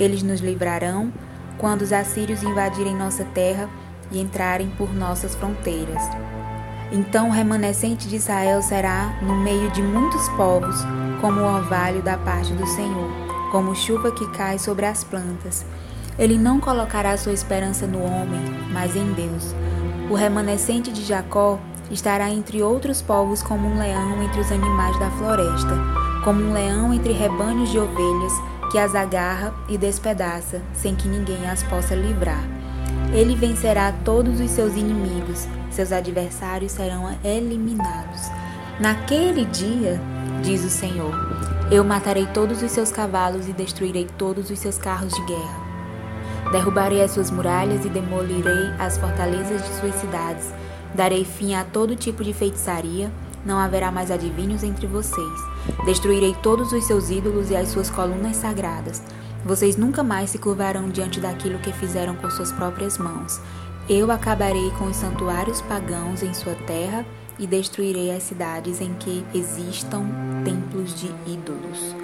Eles 0.00 0.22
nos 0.22 0.40
livrarão 0.40 1.12
quando 1.58 1.82
os 1.82 1.92
assírios 1.92 2.42
invadirem 2.42 2.96
nossa 2.96 3.24
terra 3.24 3.68
e 4.10 4.20
entrarem 4.20 4.68
por 4.70 4.94
nossas 4.94 5.34
fronteiras. 5.34 6.02
Então 6.90 7.28
o 7.28 7.32
remanescente 7.32 8.08
de 8.08 8.16
Israel 8.16 8.62
será, 8.62 9.18
no 9.20 9.36
meio 9.36 9.70
de 9.70 9.82
muitos 9.82 10.26
povos, 10.30 10.76
como 11.20 11.40
o 11.40 11.54
orvalho 11.54 12.02
da 12.02 12.16
parte 12.16 12.52
do 12.54 12.66
Senhor, 12.66 13.10
como 13.52 13.74
chuva 13.74 14.10
que 14.10 14.26
cai 14.32 14.58
sobre 14.58 14.86
as 14.86 15.04
plantas. 15.04 15.66
Ele 16.18 16.38
não 16.38 16.58
colocará 16.58 17.16
sua 17.16 17.32
esperança 17.32 17.86
no 17.86 18.02
homem, 18.02 18.42
mas 18.72 18.96
em 18.96 19.12
Deus. 19.12 19.54
O 20.10 20.14
remanescente 20.14 20.90
de 20.90 21.04
Jacó 21.04 21.58
estará 21.90 22.30
entre 22.30 22.62
outros 22.62 23.02
povos 23.02 23.42
como 23.42 23.68
um 23.68 23.78
leão 23.78 24.22
entre 24.22 24.40
os 24.40 24.50
animais 24.50 24.98
da 24.98 25.10
floresta, 25.10 25.76
como 26.24 26.40
um 26.40 26.52
leão 26.52 26.92
entre 26.92 27.12
rebanhos 27.12 27.70
de 27.70 27.78
ovelhas, 27.78 28.32
que 28.70 28.78
as 28.78 28.94
agarra 28.94 29.54
e 29.68 29.78
despedaça, 29.78 30.60
sem 30.74 30.94
que 30.94 31.08
ninguém 31.08 31.48
as 31.48 31.62
possa 31.62 31.94
livrar. 31.94 32.44
Ele 33.12 33.34
vencerá 33.34 33.92
todos 34.04 34.40
os 34.40 34.50
seus 34.50 34.74
inimigos, 34.74 35.46
seus 35.70 35.92
adversários 35.92 36.72
serão 36.72 37.16
eliminados. 37.24 38.30
Naquele 38.78 39.44
dia, 39.46 40.00
diz 40.42 40.64
o 40.64 40.70
Senhor, 40.70 41.12
eu 41.70 41.82
matarei 41.82 42.26
todos 42.26 42.62
os 42.62 42.70
seus 42.70 42.90
cavalos 42.90 43.48
e 43.48 43.52
destruirei 43.52 44.06
todos 44.16 44.50
os 44.50 44.58
seus 44.58 44.78
carros 44.78 45.12
de 45.12 45.24
guerra. 45.24 45.68
Derrubarei 46.52 47.02
as 47.02 47.10
suas 47.10 47.30
muralhas 47.30 47.84
e 47.84 47.88
demolirei 47.88 48.70
as 48.78 48.96
fortalezas 48.96 49.62
de 49.62 49.74
suas 49.74 49.94
cidades. 49.96 50.52
Darei 50.94 51.24
fim 51.24 51.54
a 51.54 51.64
todo 51.64 51.94
tipo 51.94 52.24
de 52.24 52.32
feitiçaria, 52.32 53.10
não 53.44 53.58
haverá 53.58 53.90
mais 53.90 54.10
adivinhos 54.10 54.62
entre 54.62 54.86
vocês. 54.86 55.40
Destruirei 55.84 56.34
todos 56.42 56.72
os 56.72 56.84
seus 56.84 57.10
ídolos 57.10 57.50
e 57.50 57.56
as 57.56 57.68
suas 57.68 57.90
colunas 57.90 58.36
sagradas. 58.36 59.02
Vocês 59.44 59.76
nunca 59.76 60.02
mais 60.02 60.30
se 60.30 60.38
curvarão 60.38 60.88
diante 60.88 61.20
daquilo 61.20 61.58
que 61.58 61.72
fizeram 61.72 62.14
com 62.16 62.30
suas 62.30 62.52
próprias 62.52 62.98
mãos. 62.98 63.40
Eu 63.88 64.10
acabarei 64.10 64.70
com 64.72 64.84
os 64.84 64.96
santuários 64.96 65.60
pagãos 65.62 66.22
em 66.22 66.34
sua 66.34 66.54
terra 66.54 67.06
e 67.38 67.46
destruirei 67.46 68.14
as 68.14 68.24
cidades 68.24 68.80
em 68.80 68.92
que 68.94 69.24
existam 69.32 70.04
templos 70.44 70.94
de 70.94 71.06
ídolos. 71.26 71.94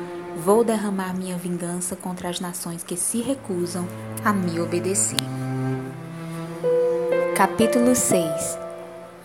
Vou 0.44 0.64
derramar 0.64 1.14
minha 1.14 1.36
vingança 1.36 1.94
contra 1.94 2.28
as 2.28 2.40
nações 2.40 2.82
que 2.82 2.96
se 2.96 3.20
recusam 3.20 3.86
a 4.24 4.32
me 4.32 4.60
obedecer. 4.60 5.18
Capítulo 7.36 7.94
6 7.94 8.63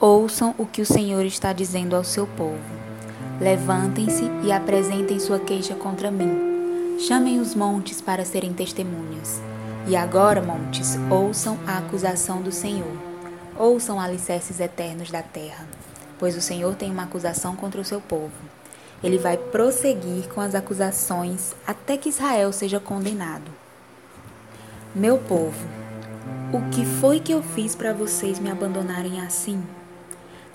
Ouçam 0.02 0.56
o 0.58 0.66
que 0.66 0.82
o 0.82 0.86
Senhor 0.86 1.26
está 1.26 1.52
dizendo 1.52 1.94
ao 1.94 2.06
seu 2.06 2.26
povo. 2.26 2.58
Levantem-se 3.38 4.24
e 4.46 4.50
apresentem 4.50 5.20
sua 5.20 5.40
queixa 5.40 5.76
contra 5.76 6.10
mim. 6.10 6.98
Chamem 7.06 7.42
os 7.42 7.54
montes 7.54 8.00
para 8.00 8.24
serem 8.24 8.54
testemunhas. 8.54 9.42
E 9.90 9.98
agora, 9.98 10.42
montes, 10.42 10.98
ouçam 11.10 11.60
a 11.68 11.80
acusação 11.80 12.42
do 12.42 12.50
Senhor. 12.50 12.96
Ouçam 13.58 14.00
alicerces 14.00 14.62
eternos 14.62 15.12
da 15.12 15.22
terra, 15.22 15.68
pois 16.18 16.38
o 16.38 16.42
Senhor 16.42 16.76
tem 16.76 16.90
uma 16.90 17.04
acusação 17.04 17.58
contra 17.58 17.82
o 17.82 17.86
seu 17.86 18.00
povo. 18.00 18.32
Ele 19.04 19.18
vai 19.18 19.36
prosseguir 19.36 20.30
com 20.30 20.40
as 20.40 20.56
acusações 20.56 21.54
até 21.68 21.98
que 21.98 22.08
Israel 22.08 22.54
seja 22.54 22.80
condenado. 22.80 23.52
Meu 24.96 25.18
povo, 25.18 25.68
o 26.54 26.70
que 26.70 26.86
foi 26.86 27.20
que 27.20 27.34
eu 27.34 27.44
fiz 27.44 27.76
para 27.76 27.92
vocês 27.92 28.40
me 28.40 28.50
abandonarem 28.50 29.20
assim? 29.20 29.62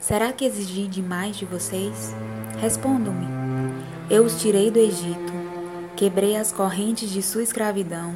Será 0.04 0.34
que 0.34 0.44
exigi 0.44 0.86
demais 0.86 1.34
de 1.34 1.46
vocês? 1.46 2.14
Respondam-me. 2.60 3.26
Eu 4.10 4.22
os 4.22 4.38
tirei 4.38 4.70
do 4.70 4.78
Egito, 4.78 5.32
quebrei 5.96 6.36
as 6.36 6.52
correntes 6.52 7.08
de 7.08 7.22
sua 7.22 7.42
escravidão 7.42 8.14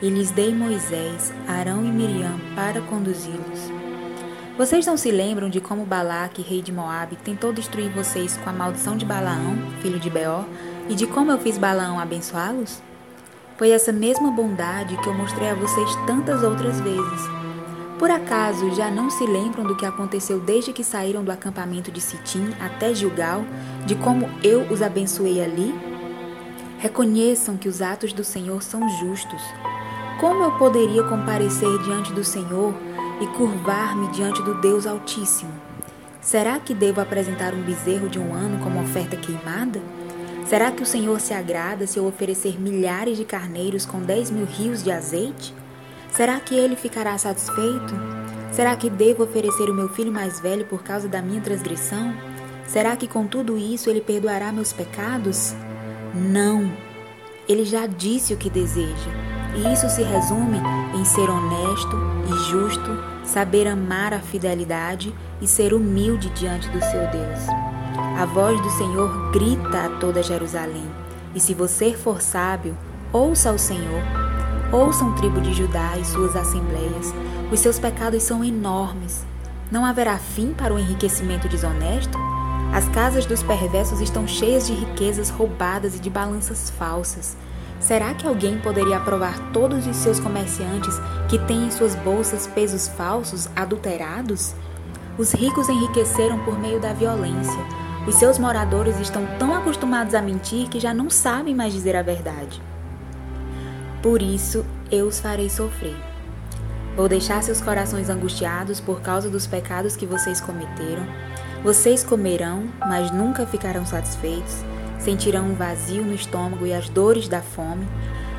e 0.00 0.08
lhes 0.08 0.30
dei 0.30 0.54
Moisés, 0.54 1.32
Arão 1.48 1.84
e 1.84 1.90
Miriam 1.90 2.38
para 2.54 2.80
conduzi-los. 2.82 3.68
Vocês 4.56 4.86
não 4.86 4.96
se 4.96 5.10
lembram 5.10 5.50
de 5.50 5.60
como 5.60 5.84
Balaque, 5.84 6.40
rei 6.40 6.62
de 6.62 6.70
Moabe, 6.70 7.16
tentou 7.16 7.52
destruir 7.52 7.90
vocês 7.90 8.36
com 8.36 8.48
a 8.48 8.52
maldição 8.52 8.96
de 8.96 9.04
Balaão, 9.04 9.58
filho 9.82 9.98
de 9.98 10.08
Beor, 10.08 10.44
e 10.88 10.94
de 10.94 11.04
como 11.04 11.32
eu 11.32 11.38
fiz 11.40 11.58
Balaão 11.58 11.98
abençoá-los? 11.98 12.80
Foi 13.56 13.72
essa 13.72 13.90
mesma 13.90 14.30
bondade 14.30 14.96
que 14.98 15.08
eu 15.08 15.14
mostrei 15.14 15.50
a 15.50 15.54
vocês 15.56 15.90
tantas 16.06 16.44
outras 16.44 16.80
vezes. 16.80 17.47
Por 17.98 18.12
acaso 18.12 18.72
já 18.76 18.92
não 18.92 19.10
se 19.10 19.26
lembram 19.26 19.64
do 19.64 19.76
que 19.76 19.84
aconteceu 19.84 20.38
desde 20.38 20.72
que 20.72 20.84
saíram 20.84 21.24
do 21.24 21.32
acampamento 21.32 21.90
de 21.90 22.00
Sitim 22.00 22.54
até 22.60 22.94
Gilgal, 22.94 23.44
de 23.84 23.96
como 23.96 24.30
eu 24.40 24.62
os 24.70 24.82
abençoei 24.82 25.42
ali? 25.42 25.74
Reconheçam 26.78 27.56
que 27.56 27.68
os 27.68 27.82
atos 27.82 28.12
do 28.12 28.22
Senhor 28.22 28.62
são 28.62 28.88
justos. 29.00 29.42
Como 30.20 30.44
eu 30.44 30.52
poderia 30.52 31.02
comparecer 31.02 31.76
diante 31.82 32.12
do 32.12 32.22
Senhor 32.22 32.72
e 33.20 33.26
curvar-me 33.36 34.06
diante 34.12 34.40
do 34.44 34.60
Deus 34.60 34.86
Altíssimo? 34.86 35.50
Será 36.20 36.60
que 36.60 36.74
devo 36.74 37.00
apresentar 37.00 37.52
um 37.52 37.62
bezerro 37.62 38.08
de 38.08 38.20
um 38.20 38.32
ano 38.32 38.62
como 38.62 38.80
oferta 38.80 39.16
queimada? 39.16 39.80
Será 40.46 40.70
que 40.70 40.84
o 40.84 40.86
Senhor 40.86 41.18
se 41.20 41.34
agrada 41.34 41.84
se 41.84 41.98
eu 41.98 42.06
oferecer 42.06 42.60
milhares 42.60 43.16
de 43.16 43.24
carneiros 43.24 43.84
com 43.84 44.00
dez 44.00 44.30
mil 44.30 44.46
rios 44.46 44.84
de 44.84 44.92
azeite? 44.92 45.52
Será 46.10 46.40
que 46.40 46.54
ele 46.54 46.76
ficará 46.76 47.16
satisfeito? 47.18 47.94
Será 48.52 48.74
que 48.74 48.90
devo 48.90 49.24
oferecer 49.24 49.70
o 49.70 49.74
meu 49.74 49.88
filho 49.88 50.12
mais 50.12 50.40
velho 50.40 50.64
por 50.64 50.82
causa 50.82 51.08
da 51.08 51.22
minha 51.22 51.40
transgressão? 51.40 52.14
Será 52.66 52.96
que 52.96 53.06
com 53.06 53.26
tudo 53.26 53.56
isso 53.56 53.88
ele 53.88 54.00
perdoará 54.00 54.50
meus 54.52 54.72
pecados? 54.72 55.54
Não. 56.14 56.70
Ele 57.48 57.64
já 57.64 57.86
disse 57.86 58.34
o 58.34 58.36
que 58.36 58.50
deseja. 58.50 59.10
E 59.54 59.72
isso 59.72 59.88
se 59.88 60.02
resume 60.02 60.58
em 60.94 61.04
ser 61.04 61.30
honesto 61.30 61.96
e 62.28 62.50
justo, 62.50 62.90
saber 63.24 63.66
amar 63.66 64.12
a 64.12 64.20
fidelidade 64.20 65.14
e 65.40 65.46
ser 65.46 65.72
humilde 65.72 66.28
diante 66.30 66.68
do 66.68 66.80
seu 66.80 67.00
Deus. 67.10 67.46
A 68.18 68.26
voz 68.26 68.60
do 68.60 68.70
Senhor 68.70 69.30
grita 69.30 69.86
a 69.86 69.88
toda 69.98 70.22
Jerusalém. 70.22 70.84
E 71.34 71.40
se 71.40 71.54
você 71.54 71.94
for 71.94 72.20
sábio, 72.20 72.76
ouça 73.12 73.52
o 73.52 73.58
Senhor. 73.58 74.27
Ouçam 74.70 75.14
tribo 75.14 75.40
de 75.40 75.54
Judá 75.54 75.96
e 75.96 76.04
suas 76.04 76.36
assembleias. 76.36 77.14
Os 77.50 77.58
seus 77.58 77.78
pecados 77.78 78.22
são 78.22 78.44
enormes. 78.44 79.24
Não 79.70 79.82
haverá 79.82 80.18
fim 80.18 80.52
para 80.52 80.74
o 80.74 80.78
enriquecimento 80.78 81.48
desonesto? 81.48 82.18
As 82.70 82.86
casas 82.90 83.24
dos 83.24 83.42
perversos 83.42 84.02
estão 84.02 84.28
cheias 84.28 84.66
de 84.66 84.74
riquezas 84.74 85.30
roubadas 85.30 85.96
e 85.96 85.98
de 85.98 86.10
balanças 86.10 86.68
falsas. 86.68 87.34
Será 87.80 88.12
que 88.12 88.26
alguém 88.26 88.58
poderia 88.58 88.98
aprovar 88.98 89.38
todos 89.54 89.86
os 89.86 89.96
seus 89.96 90.20
comerciantes 90.20 90.94
que 91.30 91.38
têm 91.38 91.68
em 91.68 91.70
suas 91.70 91.94
bolsas 91.94 92.46
pesos 92.46 92.88
falsos, 92.88 93.48
adulterados? 93.56 94.54
Os 95.16 95.32
ricos 95.32 95.70
enriqueceram 95.70 96.40
por 96.40 96.58
meio 96.58 96.78
da 96.78 96.92
violência. 96.92 97.58
Os 98.06 98.16
seus 98.16 98.38
moradores 98.38 99.00
estão 99.00 99.26
tão 99.38 99.54
acostumados 99.54 100.14
a 100.14 100.20
mentir 100.20 100.68
que 100.68 100.78
já 100.78 100.92
não 100.92 101.08
sabem 101.08 101.54
mais 101.54 101.72
dizer 101.72 101.96
a 101.96 102.02
verdade. 102.02 102.60
Por 104.02 104.22
isso 104.22 104.64
eu 104.90 105.06
os 105.06 105.20
farei 105.20 105.50
sofrer. 105.50 105.96
Vou 106.96 107.08
deixar 107.08 107.42
seus 107.42 107.60
corações 107.60 108.10
angustiados 108.10 108.80
por 108.80 109.00
causa 109.00 109.30
dos 109.30 109.46
pecados 109.46 109.96
que 109.96 110.06
vocês 110.06 110.40
cometeram 110.40 111.06
vocês 111.62 112.04
comerão, 112.04 112.68
mas 112.78 113.10
nunca 113.10 113.44
ficarão 113.44 113.84
satisfeitos, 113.84 114.64
sentirão 115.00 115.46
um 115.46 115.54
vazio 115.54 116.04
no 116.04 116.14
estômago 116.14 116.64
e 116.64 116.72
as 116.72 116.88
dores 116.88 117.26
da 117.26 117.42
fome. 117.42 117.84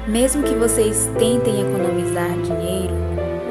Mesmo 0.08 0.42
que 0.42 0.56
vocês 0.56 1.10
tentem 1.20 1.60
economizar 1.60 2.32
dinheiro, 2.42 2.96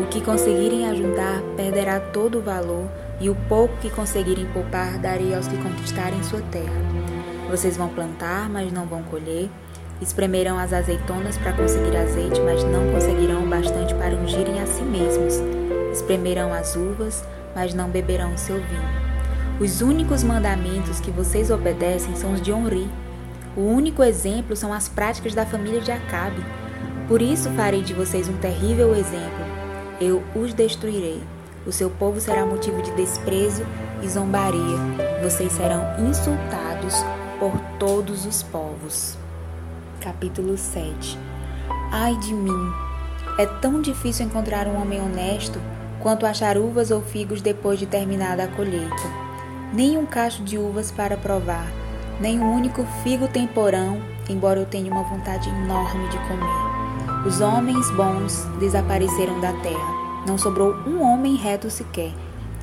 o 0.00 0.06
que 0.06 0.22
conseguirem 0.22 0.88
ajuntar 0.88 1.42
perderá 1.54 2.00
todo 2.00 2.38
o 2.38 2.42
valor 2.42 2.88
e 3.20 3.28
o 3.28 3.34
pouco 3.46 3.76
que 3.76 3.90
conseguirem 3.90 4.46
poupar 4.46 4.98
darei 4.98 5.34
aos 5.34 5.46
que 5.46 5.56
conquistarem 5.58 6.22
sua 6.22 6.40
terra. 6.50 6.80
Vocês 7.50 7.76
vão 7.76 7.88
plantar, 7.88 8.48
mas 8.48 8.72
não 8.72 8.86
vão 8.86 9.02
colher. 9.02 9.50
Espremerão 10.00 10.58
as 10.58 10.72
azeitonas 10.72 11.36
para 11.36 11.52
conseguir 11.52 11.96
azeite, 11.96 12.40
mas 12.42 12.62
não 12.62 12.92
conseguirão 12.92 13.42
o 13.42 13.48
bastante 13.48 13.94
para 13.94 14.14
ungirem 14.14 14.60
a 14.60 14.66
si 14.66 14.82
mesmos. 14.82 15.40
Espremerão 15.92 16.52
as 16.52 16.76
uvas, 16.76 17.24
mas 17.54 17.74
não 17.74 17.88
beberão 17.88 18.32
o 18.32 18.38
seu 18.38 18.56
vinho. 18.56 19.08
Os 19.60 19.80
únicos 19.80 20.22
mandamentos 20.22 21.00
que 21.00 21.10
vocês 21.10 21.50
obedecem 21.50 22.14
são 22.14 22.32
os 22.32 22.40
de 22.40 22.52
Onri. 22.52 22.88
O 23.56 23.62
único 23.62 24.04
exemplo 24.04 24.54
são 24.54 24.72
as 24.72 24.88
práticas 24.88 25.34
da 25.34 25.44
família 25.44 25.80
de 25.80 25.90
Acabe. 25.90 26.44
Por 27.08 27.20
isso 27.20 27.50
farei 27.50 27.82
de 27.82 27.92
vocês 27.92 28.28
um 28.28 28.36
terrível 28.36 28.94
exemplo. 28.94 29.44
Eu 30.00 30.22
os 30.32 30.54
destruirei. 30.54 31.20
O 31.66 31.72
seu 31.72 31.90
povo 31.90 32.20
será 32.20 32.46
motivo 32.46 32.80
de 32.82 32.92
desprezo 32.92 33.66
e 34.00 34.08
zombaria. 34.08 34.78
Vocês 35.24 35.50
serão 35.50 35.82
insultados 36.08 36.94
por 37.40 37.52
todos 37.80 38.24
os 38.26 38.44
povos. 38.44 39.18
Capítulo 40.08 40.56
7 40.56 41.18
Ai 41.92 42.16
de 42.16 42.32
mim! 42.32 42.72
É 43.38 43.44
tão 43.44 43.82
difícil 43.82 44.24
encontrar 44.24 44.66
um 44.66 44.80
homem 44.80 44.98
honesto 44.98 45.60
quanto 46.00 46.24
achar 46.24 46.56
uvas 46.56 46.90
ou 46.90 47.02
figos 47.02 47.42
depois 47.42 47.78
de 47.78 47.84
terminada 47.84 48.44
a 48.44 48.48
colheita 48.48 49.28
nem 49.70 49.98
um 49.98 50.06
cacho 50.06 50.42
de 50.42 50.56
uvas 50.56 50.90
para 50.90 51.14
provar, 51.14 51.70
nem 52.18 52.40
um 52.40 52.54
único 52.54 52.86
figo 53.02 53.28
temporão, 53.28 54.00
embora 54.30 54.60
eu 54.60 54.64
tenha 54.64 54.90
uma 54.90 55.02
vontade 55.02 55.50
enorme 55.50 56.08
de 56.08 56.16
comer. 56.20 57.26
Os 57.26 57.42
homens 57.42 57.90
bons 57.90 58.44
desapareceram 58.58 59.38
da 59.40 59.52
terra. 59.60 59.94
Não 60.26 60.38
sobrou 60.38 60.74
um 60.86 61.02
homem 61.02 61.36
reto 61.36 61.70
sequer. 61.70 62.12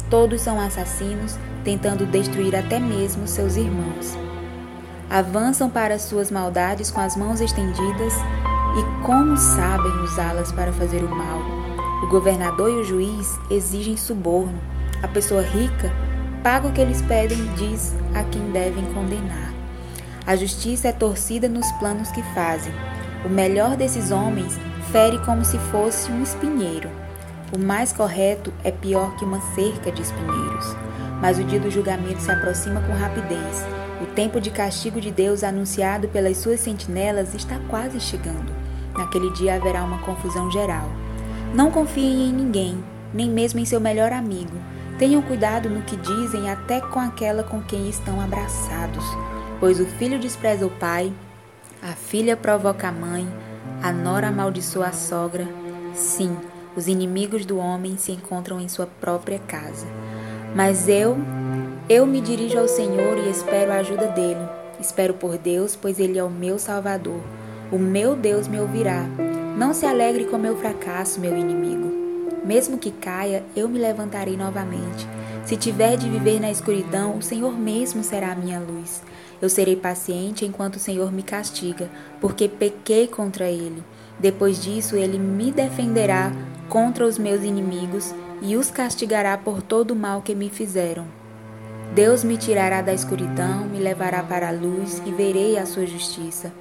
Todos 0.10 0.41
são 0.41 0.60
assassinos, 0.60 1.38
tentando 1.63 2.08
destruir 2.08 2.55
até 2.55 2.79
mesmo 2.79 3.27
seus 3.27 3.55
irmãos. 3.55 4.24
Avançam 5.09 5.69
para 5.69 5.99
suas 5.99 6.31
maldades 6.31 6.89
com 6.89 6.99
as 6.99 7.15
mãos 7.15 7.39
estendidas 7.39 8.13
e 8.77 9.05
como 9.05 9.37
sabem 9.37 9.91
usá-las 10.01 10.51
para 10.51 10.73
fazer 10.73 11.03
o 11.03 11.15
mal. 11.15 11.39
O 12.03 12.07
governador 12.07 12.69
e 12.69 12.75
o 12.75 12.83
juiz 12.83 13.39
exigem 13.49 13.95
suborno. 13.95 14.59
A 15.01 15.07
pessoa 15.07 15.41
rica 15.41 15.93
paga 16.43 16.67
o 16.67 16.71
que 16.71 16.81
eles 16.81 17.01
pedem 17.03 17.37
e 17.37 17.49
diz 17.49 17.93
a 18.13 18.23
quem 18.23 18.51
devem 18.51 18.85
condenar. 18.93 19.53
A 20.25 20.35
justiça 20.35 20.87
é 20.87 20.91
torcida 20.91 21.47
nos 21.47 21.71
planos 21.73 22.11
que 22.11 22.23
fazem. 22.33 22.73
O 23.23 23.29
melhor 23.29 23.77
desses 23.77 24.11
homens 24.11 24.59
fere 24.91 25.19
como 25.19 25.45
se 25.45 25.57
fosse 25.57 26.11
um 26.11 26.23
espinheiro. 26.23 26.89
O 27.53 27.59
mais 27.59 27.93
correto 27.93 28.51
é 28.63 28.71
pior 28.71 29.15
que 29.15 29.23
uma 29.23 29.39
cerca 29.53 29.91
de 29.91 30.01
espinheiros. 30.01 30.75
Mas 31.25 31.39
o 31.39 31.43
dia 31.43 31.59
do 31.59 31.71
julgamento 31.71 32.21
se 32.21 32.29
aproxima 32.29 32.81
com 32.81 32.93
rapidez. 32.93 33.65
O 33.99 34.05
tempo 34.05 34.39
de 34.39 34.51
castigo 34.51 35.01
de 35.01 35.09
Deus 35.09 35.43
anunciado 35.43 36.07
pelas 36.07 36.38
suas 36.38 36.59
sentinelas 36.59 37.33
está 37.33 37.57
quase 37.67 37.99
chegando. 37.99 38.53
Naquele 38.95 39.33
dia 39.33 39.55
haverá 39.55 39.83
uma 39.83 39.97
confusão 40.03 40.51
geral. 40.51 40.88
Não 41.51 41.71
confiem 41.71 42.29
em 42.29 42.31
ninguém, 42.31 42.77
nem 43.11 43.27
mesmo 43.27 43.59
em 43.59 43.65
seu 43.65 43.79
melhor 43.79 44.13
amigo 44.13 44.55
Tenham 44.97 45.21
cuidado 45.21 45.69
no 45.69 45.81
que 45.81 45.97
dizem 45.97 46.49
até 46.49 46.79
com 46.79 46.99
aquela 46.99 47.43
com 47.43 47.61
quem 47.61 47.89
estão 47.89 48.21
abraçados, 48.21 49.03
pois 49.59 49.77
o 49.81 49.85
filho 49.85 50.17
despreza 50.17 50.65
o 50.65 50.69
pai, 50.69 51.11
a 51.81 51.91
filha 51.91 52.38
provoca 52.38 52.88
a 52.88 52.93
mãe, 52.93 53.27
a 53.83 53.91
nora 53.91 54.29
amaldiçoa 54.29 54.88
a 54.88 54.93
sogra. 54.93 55.45
Sim, 55.93 56.38
os 56.77 56.88
inimigos 56.88 57.45
do 57.45 57.57
homem 57.57 57.97
se 57.97 58.13
encontram 58.13 58.61
em 58.61 58.69
sua 58.69 58.88
própria 58.88 59.38
casa. 59.38 59.85
Mas 60.55 60.87
eu, 60.87 61.17
eu 61.89 62.05
me 62.05 62.21
dirijo 62.21 62.57
ao 62.57 62.65
Senhor 62.65 63.17
e 63.17 63.29
espero 63.29 63.73
a 63.73 63.79
ajuda 63.79 64.07
dele. 64.07 64.39
Espero 64.79 65.13
por 65.13 65.37
Deus, 65.37 65.75
pois 65.75 65.99
ele 65.99 66.17
é 66.17 66.23
o 66.23 66.29
meu 66.29 66.57
Salvador. 66.57 67.19
O 67.69 67.77
meu 67.77 68.15
Deus 68.15 68.47
me 68.47 68.57
ouvirá. 68.57 69.03
Não 69.57 69.73
se 69.73 69.85
alegre 69.85 70.23
com 70.23 70.37
meu 70.37 70.55
fracasso, 70.55 71.19
meu 71.19 71.37
inimigo. 71.37 71.91
Mesmo 72.45 72.77
que 72.77 72.89
caia, 72.89 73.43
eu 73.53 73.67
me 73.67 73.77
levantarei 73.77 74.37
novamente. 74.37 75.05
Se 75.43 75.57
tiver 75.57 75.97
de 75.97 76.09
viver 76.09 76.39
na 76.39 76.49
escuridão, 76.49 77.17
o 77.17 77.21
Senhor 77.21 77.51
mesmo 77.59 78.01
será 78.01 78.31
a 78.31 78.35
minha 78.35 78.59
luz. 78.59 79.03
Eu 79.41 79.49
serei 79.49 79.75
paciente 79.75 80.45
enquanto 80.45 80.77
o 80.77 80.79
Senhor 80.79 81.11
me 81.11 81.21
castiga, 81.21 81.89
porque 82.21 82.47
pequei 82.47 83.07
contra 83.07 83.49
ele. 83.49 83.83
Depois 84.17 84.63
disso, 84.63 84.95
ele 84.95 85.19
me 85.19 85.51
defenderá 85.51 86.31
contra 86.69 87.05
os 87.05 87.17
meus 87.17 87.43
inimigos 87.43 88.15
e 88.41 88.56
os 88.56 88.71
castigará 88.71 89.38
por 89.38 89.62
todo 89.62 89.91
o 89.91 89.95
mal 89.95 90.21
que 90.21 90.36
me 90.36 90.50
fizeram. 90.50 91.06
Deus 91.93 92.24
me 92.24 92.38
tirará 92.38 92.82
da 92.82 92.93
escuridão, 92.93 93.65
me 93.65 93.80
levará 93.80 94.21
para 94.21 94.50
a 94.50 94.52
luz 94.52 95.02
e 95.06 95.12
verei 95.12 95.58
a 95.58 95.65
sua 95.65 95.86
justiça. 95.86 96.52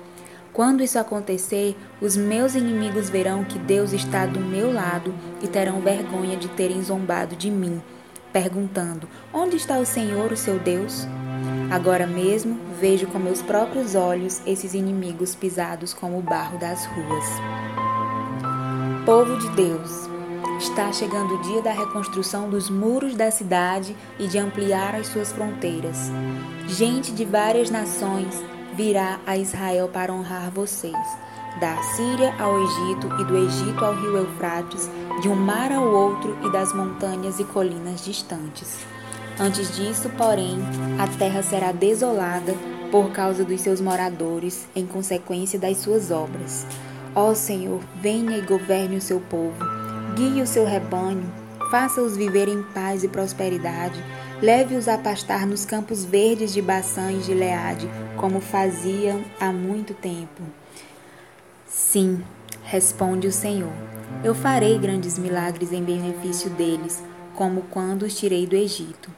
Quando 0.53 0.85
isso 0.85 0.99
acontecer, 1.01 1.77
os 2.01 2.17
meus 2.17 2.55
inimigos 2.55 3.11
verão 3.11 3.43
que 3.43 3.59
Deus 3.59 3.93
está 3.93 4.25
do 4.25 4.39
meu 4.39 4.73
lado 4.73 5.13
e 5.43 5.49
terão 5.49 5.81
vergonha 5.81 6.37
de 6.37 6.47
terem 6.49 6.81
zombado 6.81 7.35
de 7.35 7.51
mim, 7.51 7.83
perguntando: 8.33 9.09
Onde 9.33 9.57
está 9.57 9.79
o 9.79 9.85
Senhor, 9.85 10.31
o 10.31 10.37
seu 10.37 10.61
Deus? 10.61 11.09
Agora 11.73 12.07
mesmo 12.07 12.57
vejo 12.81 13.09
com 13.09 13.19
meus 13.19 13.43
próprios 13.43 13.97
olhos 13.97 14.41
esses 14.47 14.75
inimigos 14.75 15.35
pisados 15.35 15.93
como 15.93 16.19
o 16.19 16.23
barro 16.23 16.57
das 16.57 16.87
ruas. 16.87 17.25
Povo 19.05 19.37
de 19.37 19.51
Deus, 19.57 20.09
está 20.59 20.93
chegando 20.93 21.35
o 21.35 21.43
dia 21.43 21.63
da 21.63 21.73
reconstrução 21.73 22.49
dos 22.49 22.71
muros 22.71 23.15
da 23.15 23.31
cidade 23.31 23.97
e 24.19 24.27
de 24.27 24.39
ampliar 24.39 24.95
as 24.95 25.09
suas 25.09 25.33
fronteiras. 25.33 26.11
Gente 26.67 27.13
de 27.13 27.25
várias 27.25 27.71
nações, 27.71 28.43
virá 28.75 29.21
a 29.27 29.37
Israel 29.37 29.89
para 29.89 30.13
honrar 30.13 30.51
vocês. 30.51 30.97
Da 31.61 31.81
Síria 31.95 32.35
ao 32.39 32.61
Egito 32.61 33.07
e 33.21 33.25
do 33.25 33.37
Egito 33.37 33.85
ao 33.85 33.95
rio 33.95 34.17
Eufrates, 34.17 34.91
de 35.23 35.29
um 35.29 35.37
mar 35.37 35.71
ao 35.71 35.87
outro 35.87 36.37
e 36.45 36.51
das 36.51 36.73
montanhas 36.75 37.39
e 37.39 37.45
colinas 37.45 38.05
distantes. 38.05 38.79
Antes 39.39 39.75
disso, 39.77 40.11
porém, 40.17 40.59
a 40.99 41.07
terra 41.19 41.43
será 41.43 41.71
desolada 41.71 42.55
por 42.91 43.11
causa 43.11 43.45
dos 43.45 43.61
seus 43.61 43.81
moradores, 43.81 44.69
em 44.75 44.87
consequência 44.87 45.59
das 45.59 45.79
suas 45.79 46.11
obras. 46.11 46.67
Ó 47.15 47.35
Senhor, 47.35 47.81
venha 48.01 48.37
e 48.37 48.43
governe 48.43 48.97
o 48.97 49.01
seu 49.01 49.21
povo, 49.21 49.57
guie 50.15 50.41
o 50.41 50.47
seu 50.47 50.65
rebanho, 50.65 51.25
faça-os 51.71 52.17
viver 52.17 52.49
em 52.49 52.63
paz 52.63 53.03
e 53.03 53.09
prosperidade, 53.09 54.03
leve-os 54.41 54.87
a 54.87 54.97
pastar 54.97 55.45
nos 55.45 55.65
campos 55.65 56.05
verdes 56.05 56.53
de 56.53 56.63
Baçã 56.63 57.11
e 57.11 57.21
Gileade, 57.21 57.91
como 58.17 58.41
faziam 58.41 59.25
há 59.41 59.53
muito 59.53 59.93
tempo. 59.93 60.43
Sim, 61.67 62.23
responde 62.63 63.27
o 63.27 63.33
Senhor, 63.33 63.73
eu 64.23 64.35
farei 64.35 64.79
grandes 64.79 65.19
milagres 65.19 65.73
em 65.73 65.83
benefício 65.83 66.49
deles, 66.51 67.03
como 67.35 67.63
quando 67.63 68.05
os 68.05 68.17
tirei 68.17 68.47
do 68.47 68.55
Egito. 68.55 69.11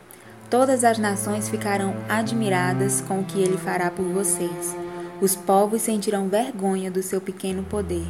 Todas 0.48 0.82
as 0.82 0.96
nações 0.96 1.48
ficarão 1.48 1.94
admiradas 2.09 3.02
com 3.02 3.20
o 3.20 3.24
que 3.24 3.40
ele 3.40 3.59
fará 3.59 3.90
por 3.90 4.06
vocês. 4.06 4.74
Os 5.20 5.35
povos 5.35 5.82
sentirão 5.82 6.28
vergonha 6.28 6.90
do 6.90 7.02
seu 7.02 7.20
pequeno 7.20 7.62
poder. 7.64 8.06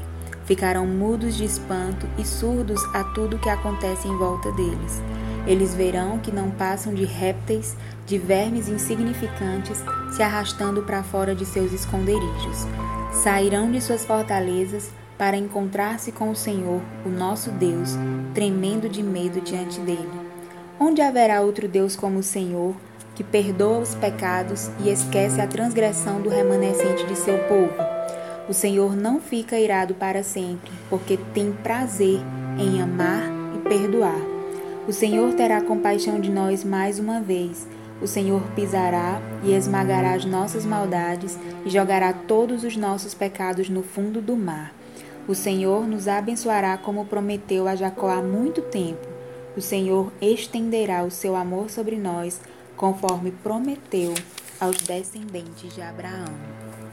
Ficarão 0.46 0.86
mudos 0.86 1.34
de 1.34 1.44
espanto 1.44 2.08
e 2.16 2.24
surdos 2.24 2.80
a 2.94 3.02
tudo 3.02 3.38
que 3.38 3.48
acontece 3.48 4.06
em 4.06 4.16
volta 4.16 4.50
deles. 4.52 5.02
Eles 5.46 5.74
verão 5.74 6.18
que 6.18 6.32
não 6.32 6.50
passam 6.50 6.94
de 6.94 7.04
répteis, 7.04 7.76
de 8.06 8.16
vermes 8.16 8.68
insignificantes 8.68 9.82
se 10.14 10.22
arrastando 10.22 10.82
para 10.82 11.02
fora 11.02 11.34
de 11.34 11.44
seus 11.44 11.72
esconderijos. 11.72 12.66
Sairão 13.12 13.70
de 13.70 13.80
suas 13.80 14.04
fortalezas 14.04 14.90
para 15.18 15.36
encontrar-se 15.36 16.12
com 16.12 16.30
o 16.30 16.36
Senhor, 16.36 16.80
o 17.04 17.08
nosso 17.08 17.50
Deus, 17.50 17.96
tremendo 18.34 18.88
de 18.88 19.02
medo 19.02 19.40
diante 19.40 19.80
dele. 19.80 20.08
Onde 20.78 21.00
haverá 21.00 21.40
outro 21.40 21.66
Deus 21.66 21.96
como 21.96 22.18
o 22.18 22.22
Senhor, 22.22 22.74
que 23.14 23.24
perdoa 23.24 23.78
os 23.78 23.94
pecados 23.94 24.70
e 24.84 24.90
esquece 24.90 25.40
a 25.40 25.46
transgressão 25.46 26.20
do 26.20 26.28
remanescente 26.28 27.06
de 27.06 27.16
seu 27.16 27.38
povo? 27.48 27.95
O 28.48 28.54
Senhor 28.54 28.96
não 28.96 29.20
fica 29.20 29.58
irado 29.58 29.94
para 29.94 30.22
sempre, 30.22 30.70
porque 30.88 31.18
tem 31.34 31.52
prazer 31.52 32.20
em 32.58 32.80
amar 32.80 33.28
e 33.54 33.68
perdoar. 33.68 34.20
O 34.86 34.92
Senhor 34.92 35.34
terá 35.34 35.60
compaixão 35.60 36.20
de 36.20 36.30
nós 36.30 36.62
mais 36.62 36.98
uma 36.98 37.20
vez. 37.20 37.66
O 38.00 38.06
Senhor 38.06 38.42
pisará 38.54 39.20
e 39.42 39.52
esmagará 39.52 40.14
as 40.14 40.24
nossas 40.24 40.64
maldades 40.64 41.38
e 41.64 41.70
jogará 41.70 42.12
todos 42.12 42.62
os 42.62 42.76
nossos 42.76 43.14
pecados 43.14 43.68
no 43.68 43.82
fundo 43.82 44.20
do 44.20 44.36
mar. 44.36 44.72
O 45.26 45.34
Senhor 45.34 45.86
nos 45.86 46.06
abençoará 46.06 46.76
como 46.78 47.06
prometeu 47.06 47.66
a 47.66 47.74
Jacó 47.74 48.08
há 48.10 48.22
muito 48.22 48.62
tempo 48.62 49.16
o 49.56 49.60
Senhor 49.62 50.12
estenderá 50.20 51.02
o 51.02 51.10
seu 51.10 51.34
amor 51.34 51.70
sobre 51.70 51.96
nós, 51.96 52.40
conforme 52.76 53.30
prometeu 53.30 54.12
aos 54.60 54.76
descendentes 54.82 55.74
de 55.74 55.80
Abraão. 55.80 56.85